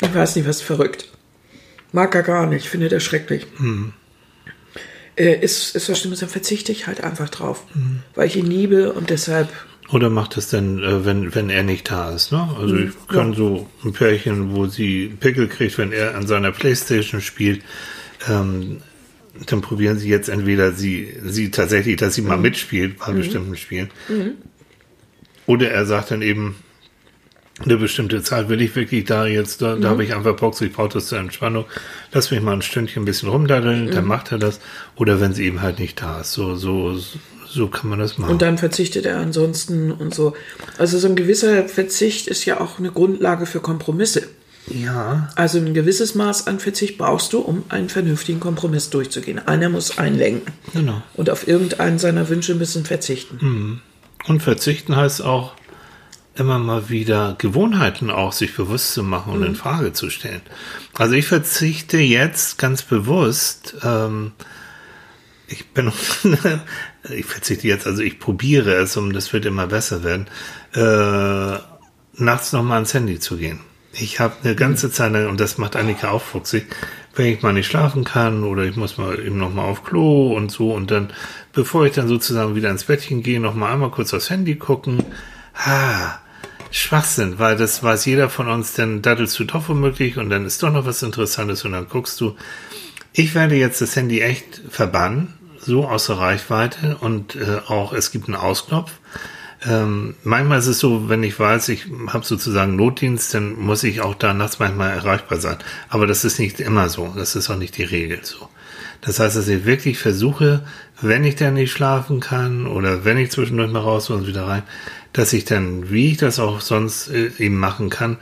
[0.02, 1.10] ich weiß nicht was, verrückt.
[1.92, 3.48] Mag er gar nicht, findet er schrecklich.
[3.58, 3.94] Mhm.
[5.16, 8.02] Äh, ist, ist was Schlimmes, dann verzichte ich halt einfach drauf, mhm.
[8.16, 9.50] weil ich ihn liebe und deshalb
[9.92, 12.50] oder macht es denn, äh, wenn, wenn er nicht da ist, ne?
[12.60, 12.88] Also mhm.
[12.88, 13.38] ich kann ja.
[13.38, 17.62] so ein Pärchen, wo sie Pickel kriegt, wenn er an seiner Playstation spielt,
[18.28, 18.82] ähm,
[19.48, 22.44] dann probieren sie jetzt entweder sie, sie tatsächlich, dass sie mal mhm.
[22.44, 23.18] mitspielt bei mhm.
[23.18, 23.90] bestimmten Spielen.
[24.08, 24.34] Mhm.
[25.46, 26.56] Oder er sagt dann eben,
[27.60, 29.86] eine bestimmte Zeit will ich wirklich da jetzt, da, da mhm.
[29.86, 31.66] habe ich einfach Bock, ich brauche das zur Entspannung.
[32.12, 34.10] Lass mich mal ein Stündchen ein bisschen rumdaddeln, dann mhm.
[34.10, 34.60] macht er das.
[34.96, 36.34] Oder wenn sie eben halt nicht da ist.
[36.34, 36.98] So, so,
[37.48, 38.32] so kann man das machen.
[38.32, 40.36] Und dann verzichtet er ansonsten und so.
[40.78, 44.28] Also so ein gewisser Verzicht ist ja auch eine Grundlage für Kompromisse.
[44.68, 45.30] Ja.
[45.36, 49.40] Also ein gewisses Maß an Verzicht brauchst du, um einen vernünftigen Kompromiss durchzugehen.
[49.40, 50.54] Einer muss einlenken.
[50.74, 51.02] Genau.
[51.16, 53.38] Und auf irgendeinen seiner Wünsche müssen verzichten.
[53.42, 53.82] Mhm.
[54.28, 55.54] Und verzichten heißt auch,
[56.36, 59.48] immer mal wieder Gewohnheiten auch sich bewusst zu machen und mhm.
[59.48, 60.42] in Frage zu stellen.
[60.96, 64.32] Also ich verzichte jetzt ganz bewusst, ähm,
[65.48, 65.92] ich bin,
[67.10, 70.28] ich verzichte jetzt, also ich probiere es und das wird immer besser werden,
[70.74, 71.60] äh,
[72.16, 73.60] nachts nochmal ans Handy zu gehen.
[73.96, 76.66] Ich habe eine ganze Zeit und das macht Annika auch fuchsig,
[77.16, 80.36] wenn ich mal nicht schlafen kann oder ich muss mal eben noch mal auf Klo
[80.36, 81.14] und so und dann,
[81.54, 85.04] bevor ich dann sozusagen wieder ins Bettchen gehe, noch mal einmal kurz aufs Handy gucken.
[85.54, 86.20] Ha,
[86.72, 90.64] Schwachsinn, weil das weiß jeder von uns, dann daddelst du doch womöglich und dann ist
[90.64, 92.36] doch noch was Interessantes und dann guckst du.
[93.14, 98.26] Ich werde jetzt das Handy echt verbannen, so außer Reichweite und äh, auch es gibt
[98.26, 98.92] einen Ausknopf.
[99.66, 104.02] Ähm, manchmal ist es so, wenn ich weiß, ich habe sozusagen Notdienst, dann muss ich
[104.02, 105.58] auch da nachts manchmal erreichbar sein.
[105.90, 107.14] Aber das ist nicht immer so.
[107.16, 108.50] Das ist auch nicht die Regel so.
[109.02, 110.64] Das heißt, dass ich wirklich versuche,
[111.02, 114.64] wenn ich dann nicht schlafen kann oder wenn ich zwischendurch mal raus und wieder rein,
[115.12, 118.18] dass ich dann, wie ich das auch sonst äh, eben machen kann,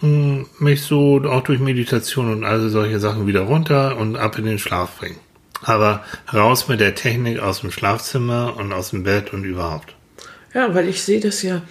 [0.00, 4.44] hm, mich so auch durch Meditation und all solche Sachen wieder runter und ab in
[4.44, 5.18] den Schlaf bringen.
[5.62, 9.97] Aber raus mit der Technik aus dem Schlafzimmer und aus dem Bett und überhaupt.
[10.54, 11.62] Ja, weil ich sehe das ja.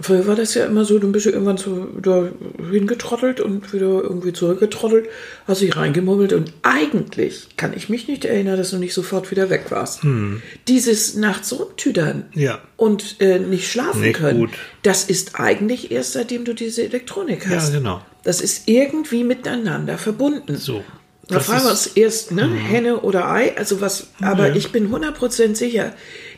[0.00, 2.28] Früher war das ja immer so, du bist ja irgendwann so da
[2.68, 5.08] hingetrottelt und wieder irgendwie zurückgetrottelt,
[5.46, 9.50] hast dich reingemummelt und eigentlich kann ich mich nicht erinnern, dass du nicht sofort wieder
[9.50, 10.02] weg warst.
[10.02, 10.42] Hm.
[10.66, 12.58] Dieses nachts rumtüdern ja.
[12.76, 14.50] und äh, nicht schlafen nicht können, gut.
[14.82, 17.72] das ist eigentlich erst seitdem du diese Elektronik hast.
[17.72, 18.02] Ja, genau.
[18.24, 20.56] Das ist irgendwie miteinander verbunden.
[20.56, 20.82] So.
[21.28, 22.56] Da fragen wir uns erst, ne, hm.
[22.56, 24.54] Henne oder Ei, also was, aber ja.
[24.56, 25.94] ich bin 100% sicher,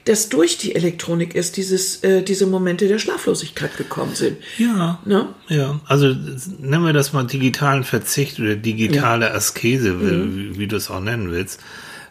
[0.06, 4.38] dass durch die Elektronik erst dieses, äh, diese Momente der Schlaflosigkeit gekommen sind.
[4.56, 5.00] Ja.
[5.04, 5.28] Ne?
[5.48, 6.14] Ja, also
[6.60, 9.32] nennen wir das mal digitalen Verzicht oder digitale ja.
[9.32, 10.52] Askese, mhm.
[10.54, 11.60] wie, wie, du es auch nennen willst.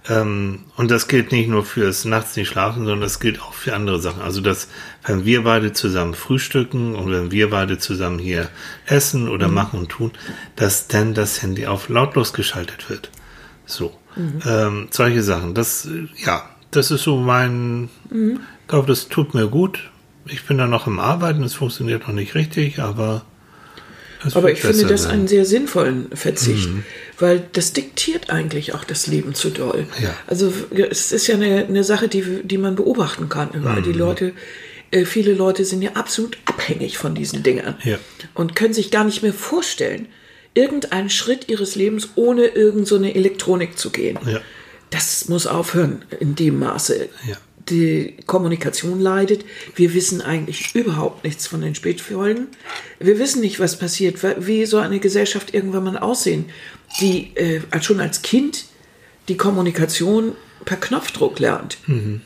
[0.08, 3.76] Ähm, und das gilt nicht nur fürs Nachts nicht schlafen, sondern das gilt auch für
[3.76, 4.22] andere Sachen.
[4.22, 4.68] Also, dass,
[5.06, 8.50] wenn wir beide zusammen frühstücken und wenn wir beide zusammen hier
[8.86, 9.54] essen oder mhm.
[9.54, 10.12] machen und tun,
[10.56, 13.10] dass dann das Handy auf lautlos geschaltet wird.
[13.66, 13.98] So.
[14.16, 14.40] Mhm.
[14.46, 15.54] Ähm, solche Sachen.
[15.54, 15.88] Das,
[16.24, 18.40] ja, das ist so mein, mhm.
[18.62, 19.92] ich glaube, das tut mir gut.
[20.28, 23.26] Ich bin da noch im Arbeiten, es funktioniert noch nicht richtig, aber
[24.34, 26.84] aber ich finde das einen sehr sinnvollen Verzicht, mhm.
[27.20, 29.88] Weil das diktiert eigentlich auch das Leben zu doll.
[30.02, 30.16] Ja.
[30.28, 33.82] Also es ist ja eine, eine Sache, die, die man beobachten kann überall.
[33.82, 33.84] Mhm.
[33.84, 34.34] Die Leute,
[34.92, 37.98] äh, viele Leute sind ja absolut abhängig von diesen Dingern ja.
[38.34, 40.08] und können sich gar nicht mehr vorstellen,
[40.54, 44.18] irgendeinen Schritt ihres Lebens ohne irgendeine so Elektronik zu gehen.
[44.26, 44.42] Ja.
[44.90, 47.10] Das muss aufhören in dem Maße.
[47.28, 47.38] Ja
[47.70, 49.46] die Kommunikation leidet.
[49.76, 52.48] Wir wissen eigentlich überhaupt nichts von den Spätfolgen.
[53.00, 56.46] Wir wissen nicht, was passiert, wie so eine Gesellschaft irgendwann mal aussehen,
[57.00, 58.66] die äh, schon als Kind
[59.28, 60.34] die Kommunikation
[60.66, 61.78] per Knopfdruck lernt.
[61.88, 62.22] Mhm.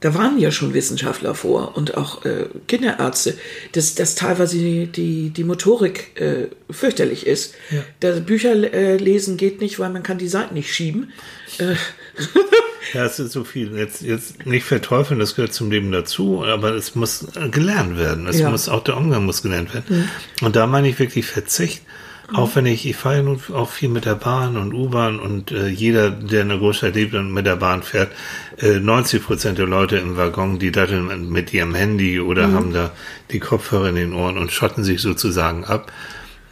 [0.00, 3.36] Da waren ja schon Wissenschaftler vor und auch äh, Kinderärzte,
[3.72, 7.54] dass, dass teilweise die, die, die Motorik äh, fürchterlich ist.
[7.70, 7.82] Ja.
[8.00, 11.12] Das Bücher äh, lesen geht nicht, weil man kann die Seiten nicht schieben.
[11.58, 11.74] Äh,
[12.94, 13.76] Ja, es ist so viel.
[13.76, 18.26] Jetzt, jetzt nicht verteufeln, das gehört zum Leben dazu, aber es muss gelernt werden.
[18.26, 18.50] Es ja.
[18.50, 20.08] muss auch der Umgang muss gelernt werden.
[20.40, 20.46] Mhm.
[20.46, 21.82] Und da meine ich wirklich Verzicht.
[22.30, 22.36] Mhm.
[22.36, 25.50] Auch wenn ich, ich fahre ja nun auch viel mit der Bahn und U-Bahn und
[25.50, 28.12] äh, jeder, der in der Großstadt lebt und mit der Bahn fährt,
[28.58, 32.54] äh, 90 Prozent der Leute im Waggon, die datteln mit ihrem Handy oder mhm.
[32.54, 32.90] haben da
[33.30, 35.92] die Kopfhörer in den Ohren und schotten sich sozusagen ab.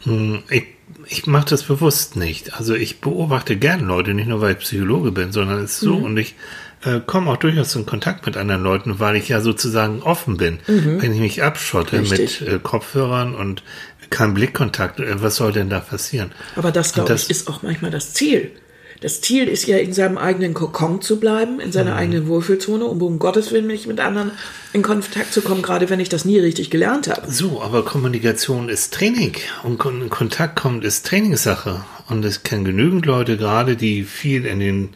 [0.03, 0.65] Hm, ich
[1.09, 2.53] ich mache das bewusst nicht.
[2.55, 5.97] Also ich beobachte gerne Leute, nicht nur weil ich Psychologe bin, sondern es ist so
[5.97, 6.03] mhm.
[6.03, 6.35] und ich
[6.83, 10.59] äh, komme auch durchaus in Kontakt mit anderen Leuten, weil ich ja sozusagen offen bin.
[10.67, 11.01] Mhm.
[11.01, 12.41] Wenn ich mich abschotte Richtig.
[12.41, 13.63] mit äh, Kopfhörern und
[14.09, 16.31] kein Blickkontakt, was soll denn da passieren?
[16.55, 18.51] Aber das, glaube ich, ist auch manchmal das Ziel.
[19.01, 21.97] Das Ziel ist ja, in seinem eigenen Kokon zu bleiben, in seiner mhm.
[21.97, 24.31] eigenen Wohlfühlzone, um um Gottes Willen nicht mit anderen
[24.73, 27.31] in Kontakt zu kommen, gerade wenn ich das nie richtig gelernt habe.
[27.31, 31.83] So, aber Kommunikation ist Training und in Kontakt kommt ist Trainingssache.
[32.09, 34.89] Und es kennen genügend Leute gerade, die viel in den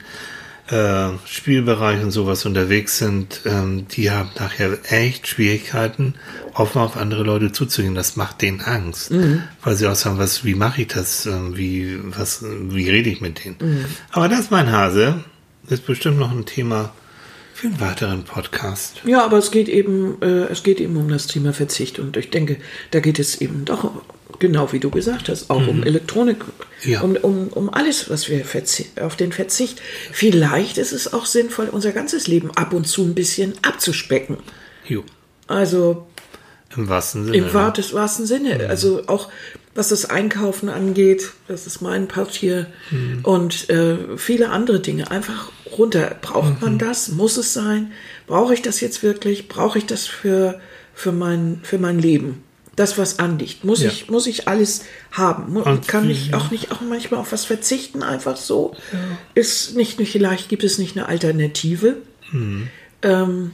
[0.71, 6.15] äh, Spielbereich und sowas unterwegs sind, ähm, die haben nachher echt Schwierigkeiten,
[6.53, 7.93] offen auf andere Leute zuzugehen.
[7.93, 9.43] Das macht denen Angst, mhm.
[9.63, 13.19] weil sie auch sagen, was, wie mache ich das, ähm, wie, was, wie rede ich
[13.19, 13.57] mit denen?
[13.59, 13.85] Mhm.
[14.11, 15.23] Aber das, mein Hase,
[15.67, 16.93] ist bestimmt noch ein Thema
[17.53, 19.01] für einen weiteren Podcast.
[19.05, 22.29] Ja, aber es geht eben, äh, es geht eben um das Thema Verzicht und ich
[22.29, 22.57] denke,
[22.91, 23.91] da geht es eben doch
[24.41, 25.69] Genau wie du gesagt hast, auch mhm.
[25.69, 26.37] um Elektronik,
[26.83, 27.01] ja.
[27.01, 28.43] um, um, um alles, was wir
[28.99, 29.79] auf den Verzicht.
[30.11, 34.37] Vielleicht ist es auch sinnvoll, unser ganzes Leben ab und zu ein bisschen abzuspecken.
[34.87, 35.03] Jo.
[35.45, 36.07] Also
[36.75, 37.37] im wahrsten Sinne.
[37.37, 37.53] Im ne?
[37.53, 38.55] wahrsten Sinne.
[38.55, 38.69] Mhm.
[38.71, 39.29] Also auch
[39.75, 42.65] was das Einkaufen angeht, das ist mein Part hier.
[42.89, 43.19] Mhm.
[43.21, 45.11] Und äh, viele andere Dinge.
[45.11, 46.17] Einfach runter.
[46.19, 46.79] Braucht man mhm.
[46.79, 47.09] das?
[47.09, 47.91] Muss es sein?
[48.25, 49.47] Brauche ich das jetzt wirklich?
[49.47, 50.59] Brauche ich das für,
[50.95, 52.43] für, mein, für mein Leben?
[52.81, 53.63] Das, was anliegt.
[53.63, 53.89] Muss, ja.
[53.89, 55.55] ich, muss ich alles haben?
[55.55, 58.75] Und kann ich auch nicht auch manchmal auf was verzichten, einfach so?
[58.91, 58.99] Ja.
[59.35, 61.97] Ist nicht, nicht, vielleicht gibt es nicht eine Alternative.
[62.31, 62.67] Mhm.
[63.03, 63.51] Ähm,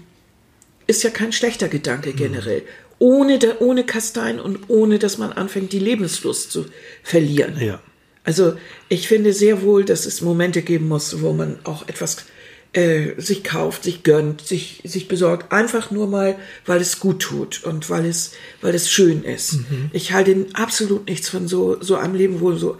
[0.87, 2.61] ist ja kein schlechter Gedanke generell.
[2.61, 2.65] Mhm.
[2.99, 6.65] Ohne, da, ohne Kastein und ohne, dass man anfängt, die Lebenslust zu
[7.03, 7.59] verlieren.
[7.59, 7.79] Ja.
[8.23, 8.55] Also
[8.89, 12.25] ich finde sehr wohl, dass es Momente geben muss, wo man auch etwas
[12.73, 17.63] äh, sich kauft, sich gönnt, sich, sich besorgt, einfach nur mal, weil es gut tut
[17.63, 19.53] und weil es, weil es schön ist.
[19.53, 19.89] Mhm.
[19.93, 22.77] Ich halte absolut nichts von so, so einem Leben, wo so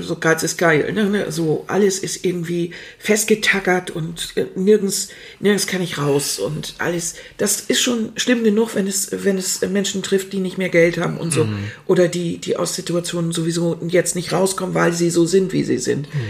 [0.00, 1.30] so Geiz ist geil, ne, ne?
[1.30, 7.60] so alles ist irgendwie festgetackert und äh, nirgends, nirgends kann ich raus und alles, das
[7.60, 11.18] ist schon schlimm genug, wenn es, wenn es Menschen trifft, die nicht mehr Geld haben
[11.18, 11.58] und so, mhm.
[11.86, 15.78] oder die, die aus Situationen sowieso jetzt nicht rauskommen, weil sie so sind, wie sie
[15.78, 16.12] sind.
[16.14, 16.20] Mhm.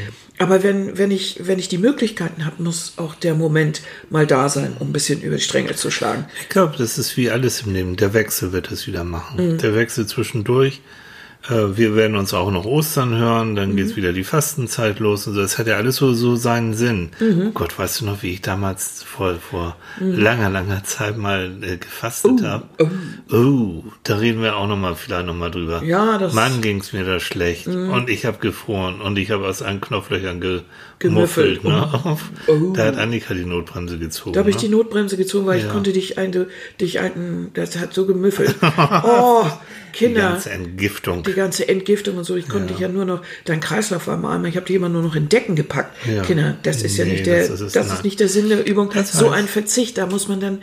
[0.40, 4.48] Aber wenn, wenn ich, wenn ich die Möglichkeiten habe, muss auch der Moment mal da
[4.48, 6.26] sein, um ein bisschen über die Stränge zu schlagen.
[6.42, 7.96] Ich glaube, das ist wie alles im Leben.
[7.96, 9.54] Der Wechsel wird es wieder machen.
[9.54, 9.58] Mhm.
[9.58, 11.07] Der Wechsel zwischendurch äh,
[11.48, 13.76] wir werden uns auch noch Ostern hören, dann mhm.
[13.76, 15.40] geht's wieder die Fastenzeit los und so.
[15.40, 17.10] Das hat ja alles so, so seinen Sinn.
[17.20, 17.48] Mhm.
[17.48, 20.18] Oh Gott, weißt du noch, wie ich damals vor, vor mhm.
[20.18, 22.64] langer, langer Zeit mal äh, gefastet uh, habe?
[23.30, 23.34] Oh.
[23.34, 25.82] oh, da reden wir auch noch mal vielleicht noch mal drüber.
[25.82, 27.90] Ja, das Mann ging's mir da schlecht mhm.
[27.90, 30.60] und ich habe gefroren und ich habe aus allen Knopflöchern ge
[30.98, 31.64] gemuffelt.
[31.64, 31.88] Ne?
[32.04, 32.16] Oh.
[32.48, 32.72] oh.
[32.74, 34.32] Da hat Annika die Notbremse gezogen.
[34.32, 34.62] Da habe ich ne?
[34.62, 35.66] die Notbremse gezogen, weil ja.
[35.66, 36.46] ich konnte dich ein,
[36.80, 38.56] dich ein, das hat so gemüffelt.
[39.04, 39.46] oh,
[39.92, 40.20] Kinder.
[40.20, 41.22] Die ganze Entgiftung.
[41.28, 42.36] Die ganze Entgiftung und so.
[42.36, 42.72] Ich konnte ja.
[42.72, 45.14] dich ja nur noch, dein Kreislauf war mal einmal, ich habe dich immer nur noch
[45.14, 45.96] in Decken gepackt.
[46.06, 46.22] Ja.
[46.22, 48.66] Kinder, das ist nee, ja nicht der, das ist, das ist nicht der Sinn der
[48.66, 48.88] Übung.
[48.88, 50.58] Das heißt, so ein Verzicht, da muss man dann,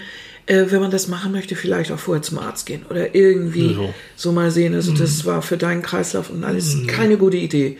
[0.47, 3.93] äh, wenn man das machen möchte, vielleicht auch vorher zum Arzt gehen oder irgendwie so,
[4.15, 4.73] so mal sehen.
[4.73, 4.97] Also mhm.
[4.97, 6.87] das war für deinen Kreislauf und alles mhm.
[6.87, 7.77] keine gute Idee.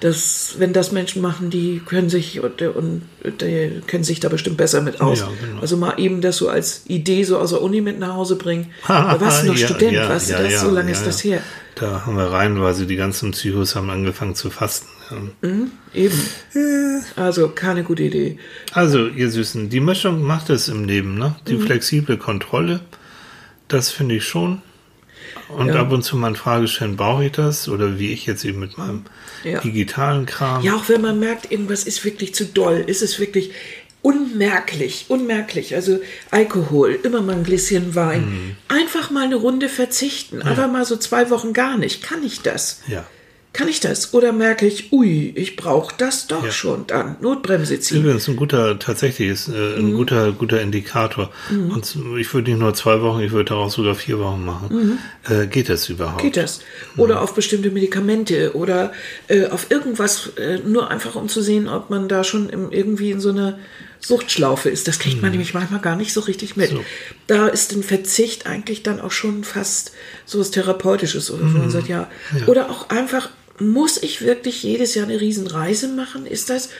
[0.00, 4.58] dass wenn das Menschen machen, die können sich und, und die kennen sich da bestimmt
[4.58, 5.20] besser mit aus.
[5.20, 5.60] Ja, genau.
[5.62, 8.70] Also mal eben das so als Idee so aus der Uni mit nach Hause bringen.
[8.86, 10.60] da warst du noch Ja, Student, ja, weißt du das?
[10.60, 11.40] so lange ist das her.
[11.76, 14.88] Da haben wir reihenweise, die ganzen Psychos haben angefangen zu fasten.
[15.42, 15.50] Ja.
[15.92, 16.20] Eben.
[17.16, 18.38] Also keine gute Idee.
[18.72, 21.36] Also, ihr Süßen, die Mischung macht es im Leben, ne?
[21.40, 21.44] Mhm.
[21.48, 22.80] Die flexible Kontrolle,
[23.68, 24.62] das finde ich schon.
[25.48, 25.80] Und Ja.
[25.80, 27.68] ab und zu mal in Frage stellen, brauche ich das?
[27.68, 29.02] Oder wie ich jetzt eben mit meinem
[29.42, 29.60] Ja.
[29.60, 30.62] digitalen Kram.
[30.62, 33.50] Ja, auch wenn man merkt, irgendwas ist wirklich zu doll, ist es wirklich
[34.04, 35.74] unmerklich, unmerklich.
[35.74, 35.98] Also
[36.30, 38.20] Alkohol, immer mal ein Gläschen Wein.
[38.24, 38.56] Mhm.
[38.68, 40.42] Einfach mal eine Runde verzichten.
[40.42, 42.02] Einfach mal so zwei Wochen gar nicht.
[42.02, 42.82] Kann ich das?
[42.86, 43.04] Ja.
[43.54, 44.12] Kann ich das?
[44.14, 46.50] Oder merke ich, ui, ich brauche das doch Ja.
[46.50, 47.14] schon dann.
[47.20, 48.00] Notbremse ziehen.
[48.02, 49.96] Übrigens ein guter, tatsächlich ist äh, ein Mhm.
[49.96, 51.30] guter, guter Indikator.
[51.50, 54.98] Und ich würde nicht nur zwei Wochen, ich würde daraus sogar vier Wochen machen.
[55.30, 56.18] Äh, geht das überhaupt?
[56.20, 56.26] Mhm.
[56.26, 56.62] Geht das?
[56.96, 58.92] Oder auf bestimmte Medikamente oder
[59.28, 63.12] äh, auf irgendwas, äh, nur einfach um zu sehen, ob man da schon im, irgendwie
[63.12, 63.56] in so einer
[64.06, 64.86] Suchtschlaufe ist.
[64.88, 66.70] Das kriegt man nämlich manchmal gar nicht so richtig mit.
[66.70, 66.84] So.
[67.26, 69.92] Da ist ein Verzicht eigentlich dann auch schon fast
[70.26, 72.10] so was Therapeutisches oder wo man sagt, ja.
[72.38, 72.46] Ja.
[72.46, 76.26] Oder auch einfach, muss ich wirklich jedes Jahr eine Riesenreise machen?
[76.26, 76.70] Ist das,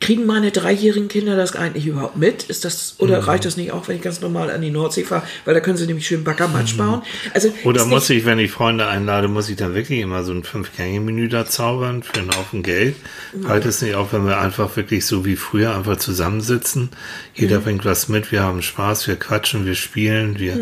[0.00, 2.44] Kriegen meine dreijährigen Kinder das eigentlich überhaupt mit?
[2.44, 3.24] Ist das, oder Mhm.
[3.24, 5.24] reicht das nicht auch, wenn ich ganz normal an die Nordsee fahre?
[5.44, 7.02] Weil da können sie nämlich schön Baggermatsch bauen.
[7.34, 7.54] Also, Mhm.
[7.64, 11.28] Oder muss ich, wenn ich Freunde einlade, muss ich dann wirklich immer so ein Fünf-Gänge-Menü
[11.28, 12.94] da zaubern für einen Haufen Geld?
[13.42, 16.90] Reicht es nicht auch, wenn wir einfach wirklich so wie früher einfach zusammensitzen?
[17.34, 20.58] Jeder bringt was mit, wir haben Spaß, wir quatschen, wir spielen, wir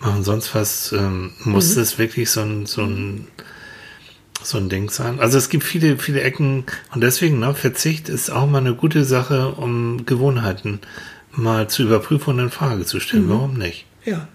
[0.00, 0.90] machen sonst was.
[0.92, 3.28] Ähm, muss das wirklich so ein, so ein,
[4.42, 5.20] so ein Ding sein?
[5.20, 6.64] Also es gibt viele, viele Ecken
[6.94, 10.80] und deswegen, ne, Verzicht ist auch mal eine gute Sache, um Gewohnheiten
[11.32, 13.28] mal zu überprüfen und in Frage zu stellen.
[13.28, 13.86] Warum nicht?
[14.04, 14.28] Ja,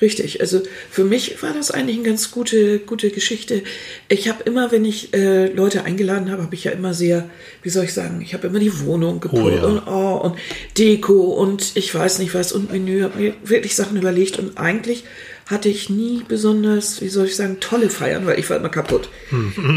[0.00, 0.40] richtig.
[0.40, 3.62] Also für mich war das eigentlich eine ganz gute, gute Geschichte.
[4.08, 7.28] Ich habe immer, wenn ich äh, Leute eingeladen habe, habe ich ja immer sehr,
[7.62, 9.64] wie soll ich sagen, ich habe immer die Wohnung geputzt ja.
[9.64, 10.36] und, oh, und
[10.78, 15.04] Deko und ich weiß nicht was und Menü, habe mir wirklich Sachen überlegt und eigentlich
[15.46, 19.08] hatte ich nie besonders, wie soll ich sagen, tolle Feiern, weil ich war immer kaputt.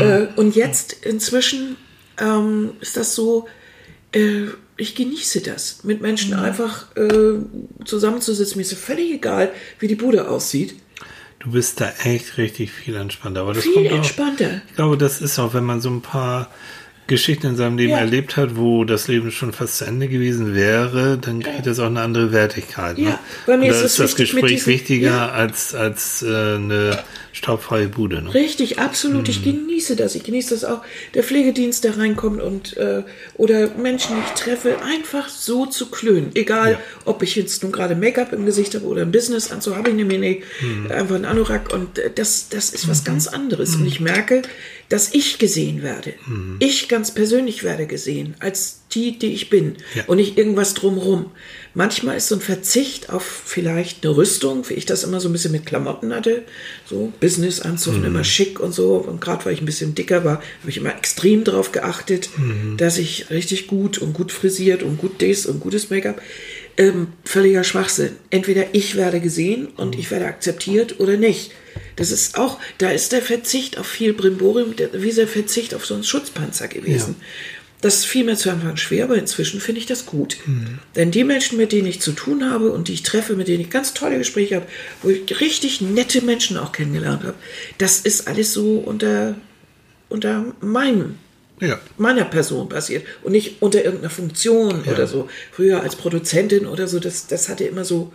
[0.01, 1.75] Äh, und jetzt inzwischen
[2.19, 3.47] ähm, ist das so,
[4.11, 4.47] äh,
[4.79, 7.39] ich genieße das, mit Menschen einfach äh,
[7.83, 8.57] zusammenzusitzen.
[8.57, 10.75] Mir ist es völlig egal, wie die Bude aussieht.
[11.39, 13.41] Du bist da echt richtig viel entspannter.
[13.41, 14.61] Aber das Viel kommt auch, entspannter.
[14.69, 16.49] Ich glaube, das ist auch, wenn man so ein paar
[17.09, 17.97] Geschichten in seinem Leben Ja.
[17.97, 21.87] erlebt hat, wo das Leben schon fast zu Ende gewesen wäre, dann kriegt das auch
[21.87, 22.97] eine andere Wertigkeit.
[22.97, 23.03] Ne?
[23.09, 25.29] Ja, bei mir ist ist das Gespräch diesen- wichtiger ja.
[25.31, 26.99] als, als äh, eine
[27.33, 28.21] staubfreie Bude.
[28.21, 28.33] Ne?
[28.33, 29.27] Richtig, absolut.
[29.29, 29.65] Ich Mhm.
[29.67, 30.15] genieße das.
[30.15, 30.81] Ich genieße das auch.
[31.13, 33.03] Der Pflegedienst, der reinkommt und äh,
[33.35, 36.31] oder Menschen, die ich treffe, einfach so zu klönen.
[36.35, 36.79] Egal, Ja.
[37.05, 39.89] ob ich jetzt nun gerade Make-up im Gesicht habe oder ein Business an, so habe
[39.89, 40.41] ich nämlich nicht.
[40.61, 40.91] Mhm.
[40.91, 43.75] Einfach ein Anorak und äh, das, das ist was ganz anderes.
[43.75, 44.41] Und ich merke,
[44.89, 46.13] dass ich gesehen werde.
[46.27, 46.57] Mhm.
[46.59, 49.75] Ich ganz persönlich werde gesehen, als die, die ich bin.
[49.93, 50.03] Ja.
[50.07, 51.31] Und nicht irgendwas drumrum.
[51.75, 55.31] Manchmal ist so ein Verzicht auf vielleicht eine Rüstung, wie ich das immer so ein
[55.31, 56.43] bisschen mit Klamotten hatte,
[56.87, 58.95] so Businessanzug und immer schick und so.
[58.95, 62.29] Und gerade weil ich ein bisschen dicker war, habe ich immer extrem darauf geachtet,
[62.77, 66.19] dass ich richtig gut und gut frisiert und gut das und gutes Make-up.
[66.79, 68.15] Ähm, völliger Schwachsinn.
[68.29, 71.51] Entweder ich werde gesehen und ich werde akzeptiert oder nicht.
[71.97, 75.85] Das ist auch, da ist der Verzicht auf viel Brimborium, der, wie der Verzicht auf
[75.85, 77.17] so einen Schutzpanzer gewesen.
[77.81, 80.37] Das fiel mir zu Anfang schwer, aber inzwischen finde ich das gut.
[80.95, 83.61] Denn die Menschen, mit denen ich zu tun habe und die ich treffe, mit denen
[83.61, 84.67] ich ganz tolle Gespräche habe,
[85.03, 87.35] wo ich richtig nette Menschen auch kennengelernt habe,
[87.77, 89.35] das ist alles so unter,
[90.07, 91.15] unter meinem
[91.61, 91.79] Ja.
[91.97, 94.91] meiner Person passiert und nicht unter irgendeiner Funktion Ja.
[94.93, 95.27] oder so.
[95.51, 98.11] Früher als Produzentin oder so, das, das hatte immer so,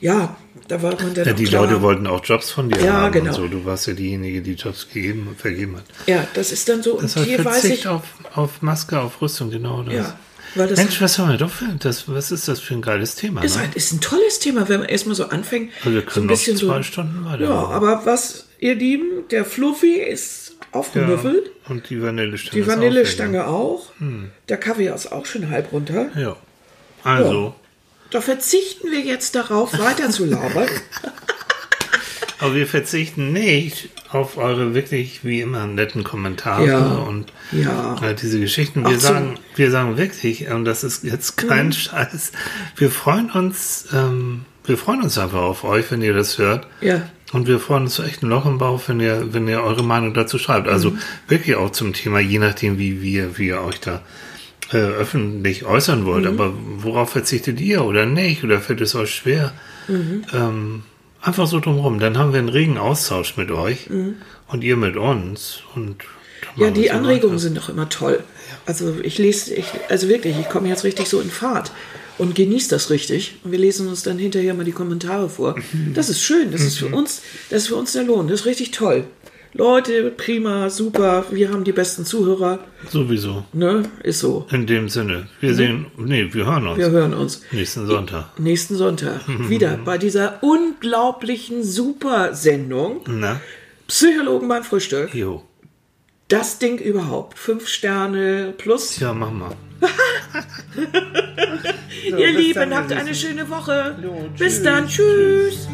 [0.00, 0.36] ja,
[0.68, 1.64] da war man dann Ja, die klar.
[1.66, 3.28] Leute wollten auch Jobs von dir Ja, haben genau.
[3.30, 3.48] und so.
[3.48, 5.84] Du warst ja diejenige, die Jobs gegeben, vergeben hat.
[6.06, 7.00] Ja, das ist dann so.
[7.00, 8.02] Das Und hier weiß Verzicht ich, auf,
[8.34, 9.94] auf Maske, auf Rüstung, genau das.
[9.94, 10.18] ja,
[10.54, 13.42] Mensch, was haben wir doch für, das, was ist das für ein geiles Thema?
[13.42, 13.62] ist, ne?
[13.62, 15.70] ein, ist ein tolles Thema, wenn man erstmal so anfängt.
[15.84, 17.72] Also wir so ein können noch bisschen zwei so, Stunden Ja, weitermachen.
[17.74, 21.50] aber was, ihr Lieben, der Fluffy ist aufgemüffelt.
[21.68, 22.52] Und die Vanillestange.
[22.54, 23.92] Die ist auch Vanillestange auch.
[24.48, 26.08] Der Kaviar ist auch schon halb runter.
[26.16, 26.36] Ja.
[27.04, 27.54] Also,
[28.10, 30.68] Da verzichten wir jetzt darauf, weiter zu labern.
[32.38, 36.86] aber wir verzichten nicht auf eure wirklich wie immer netten Kommentare Ja.
[36.98, 37.96] und Ja.
[38.02, 38.80] äh, diese Geschichten.
[38.82, 41.48] Wir Auch so- sagen, wir sagen wirklich, und das ist jetzt Mhm.
[41.48, 42.32] kein Scheiß,
[42.76, 46.66] wir freuen uns, ähm, wir freuen uns einfach auf euch, wenn ihr das hört.
[46.80, 47.08] Ja.
[47.32, 50.14] Und wir freuen uns echt ein Loch im Bauch, wenn ihr, wenn ihr eure Meinung
[50.14, 50.68] dazu schreibt.
[50.68, 50.98] Also Mhm.
[51.28, 54.02] wirklich auch zum Thema, je nachdem, wie wir, wie ihr euch da
[54.72, 56.24] äh, öffentlich äußern wollt.
[56.24, 56.30] Mhm.
[56.40, 58.42] Aber worauf verzichtet ihr oder nicht?
[58.42, 59.52] Oder fällt es euch schwer?
[59.86, 60.24] Mhm.
[60.32, 60.82] Ähm,
[61.22, 61.98] einfach so drumherum.
[62.00, 64.14] Dann haben wir einen regen Austausch mit euch Mhm.
[64.48, 65.60] und ihr mit uns.
[65.76, 65.96] Und
[66.56, 68.22] Ja, die Anregungen sind doch immer toll.
[68.66, 71.70] Also ich lese, ich, also wirklich, ich komme jetzt richtig so in Fahrt
[72.18, 73.36] und genieße das richtig.
[73.44, 75.56] Und wir lesen uns dann hinterher mal die Kommentare vor.
[75.94, 78.46] Das ist schön, das ist für uns, das ist für uns der Lohn, das ist
[78.46, 79.04] richtig toll.
[79.52, 82.58] Leute, prima, super, wir haben die besten Zuhörer.
[82.90, 83.44] Sowieso.
[83.54, 84.46] Ne, ist so.
[84.50, 85.28] In dem Sinne.
[85.40, 86.78] Wir sehen, nee, wir hören uns.
[86.78, 87.40] Wir hören uns.
[87.52, 88.38] Nächsten Sonntag.
[88.38, 89.22] Nächsten Sonntag.
[89.48, 93.00] Wieder bei dieser unglaublichen Super-Sendung.
[93.06, 93.40] Na?
[93.88, 95.14] Psychologen beim Frühstück.
[95.14, 95.42] Jo.
[96.28, 97.38] Das Ding überhaupt.
[97.38, 98.98] Fünf Sterne plus.
[98.98, 99.56] Ja, mach mal.
[102.06, 103.96] Ihr bis Lieben, habt ihr eine schöne Woche.
[104.02, 104.62] Jo, Bis tschüss.
[104.62, 104.86] dann.
[104.86, 105.68] Tschüss.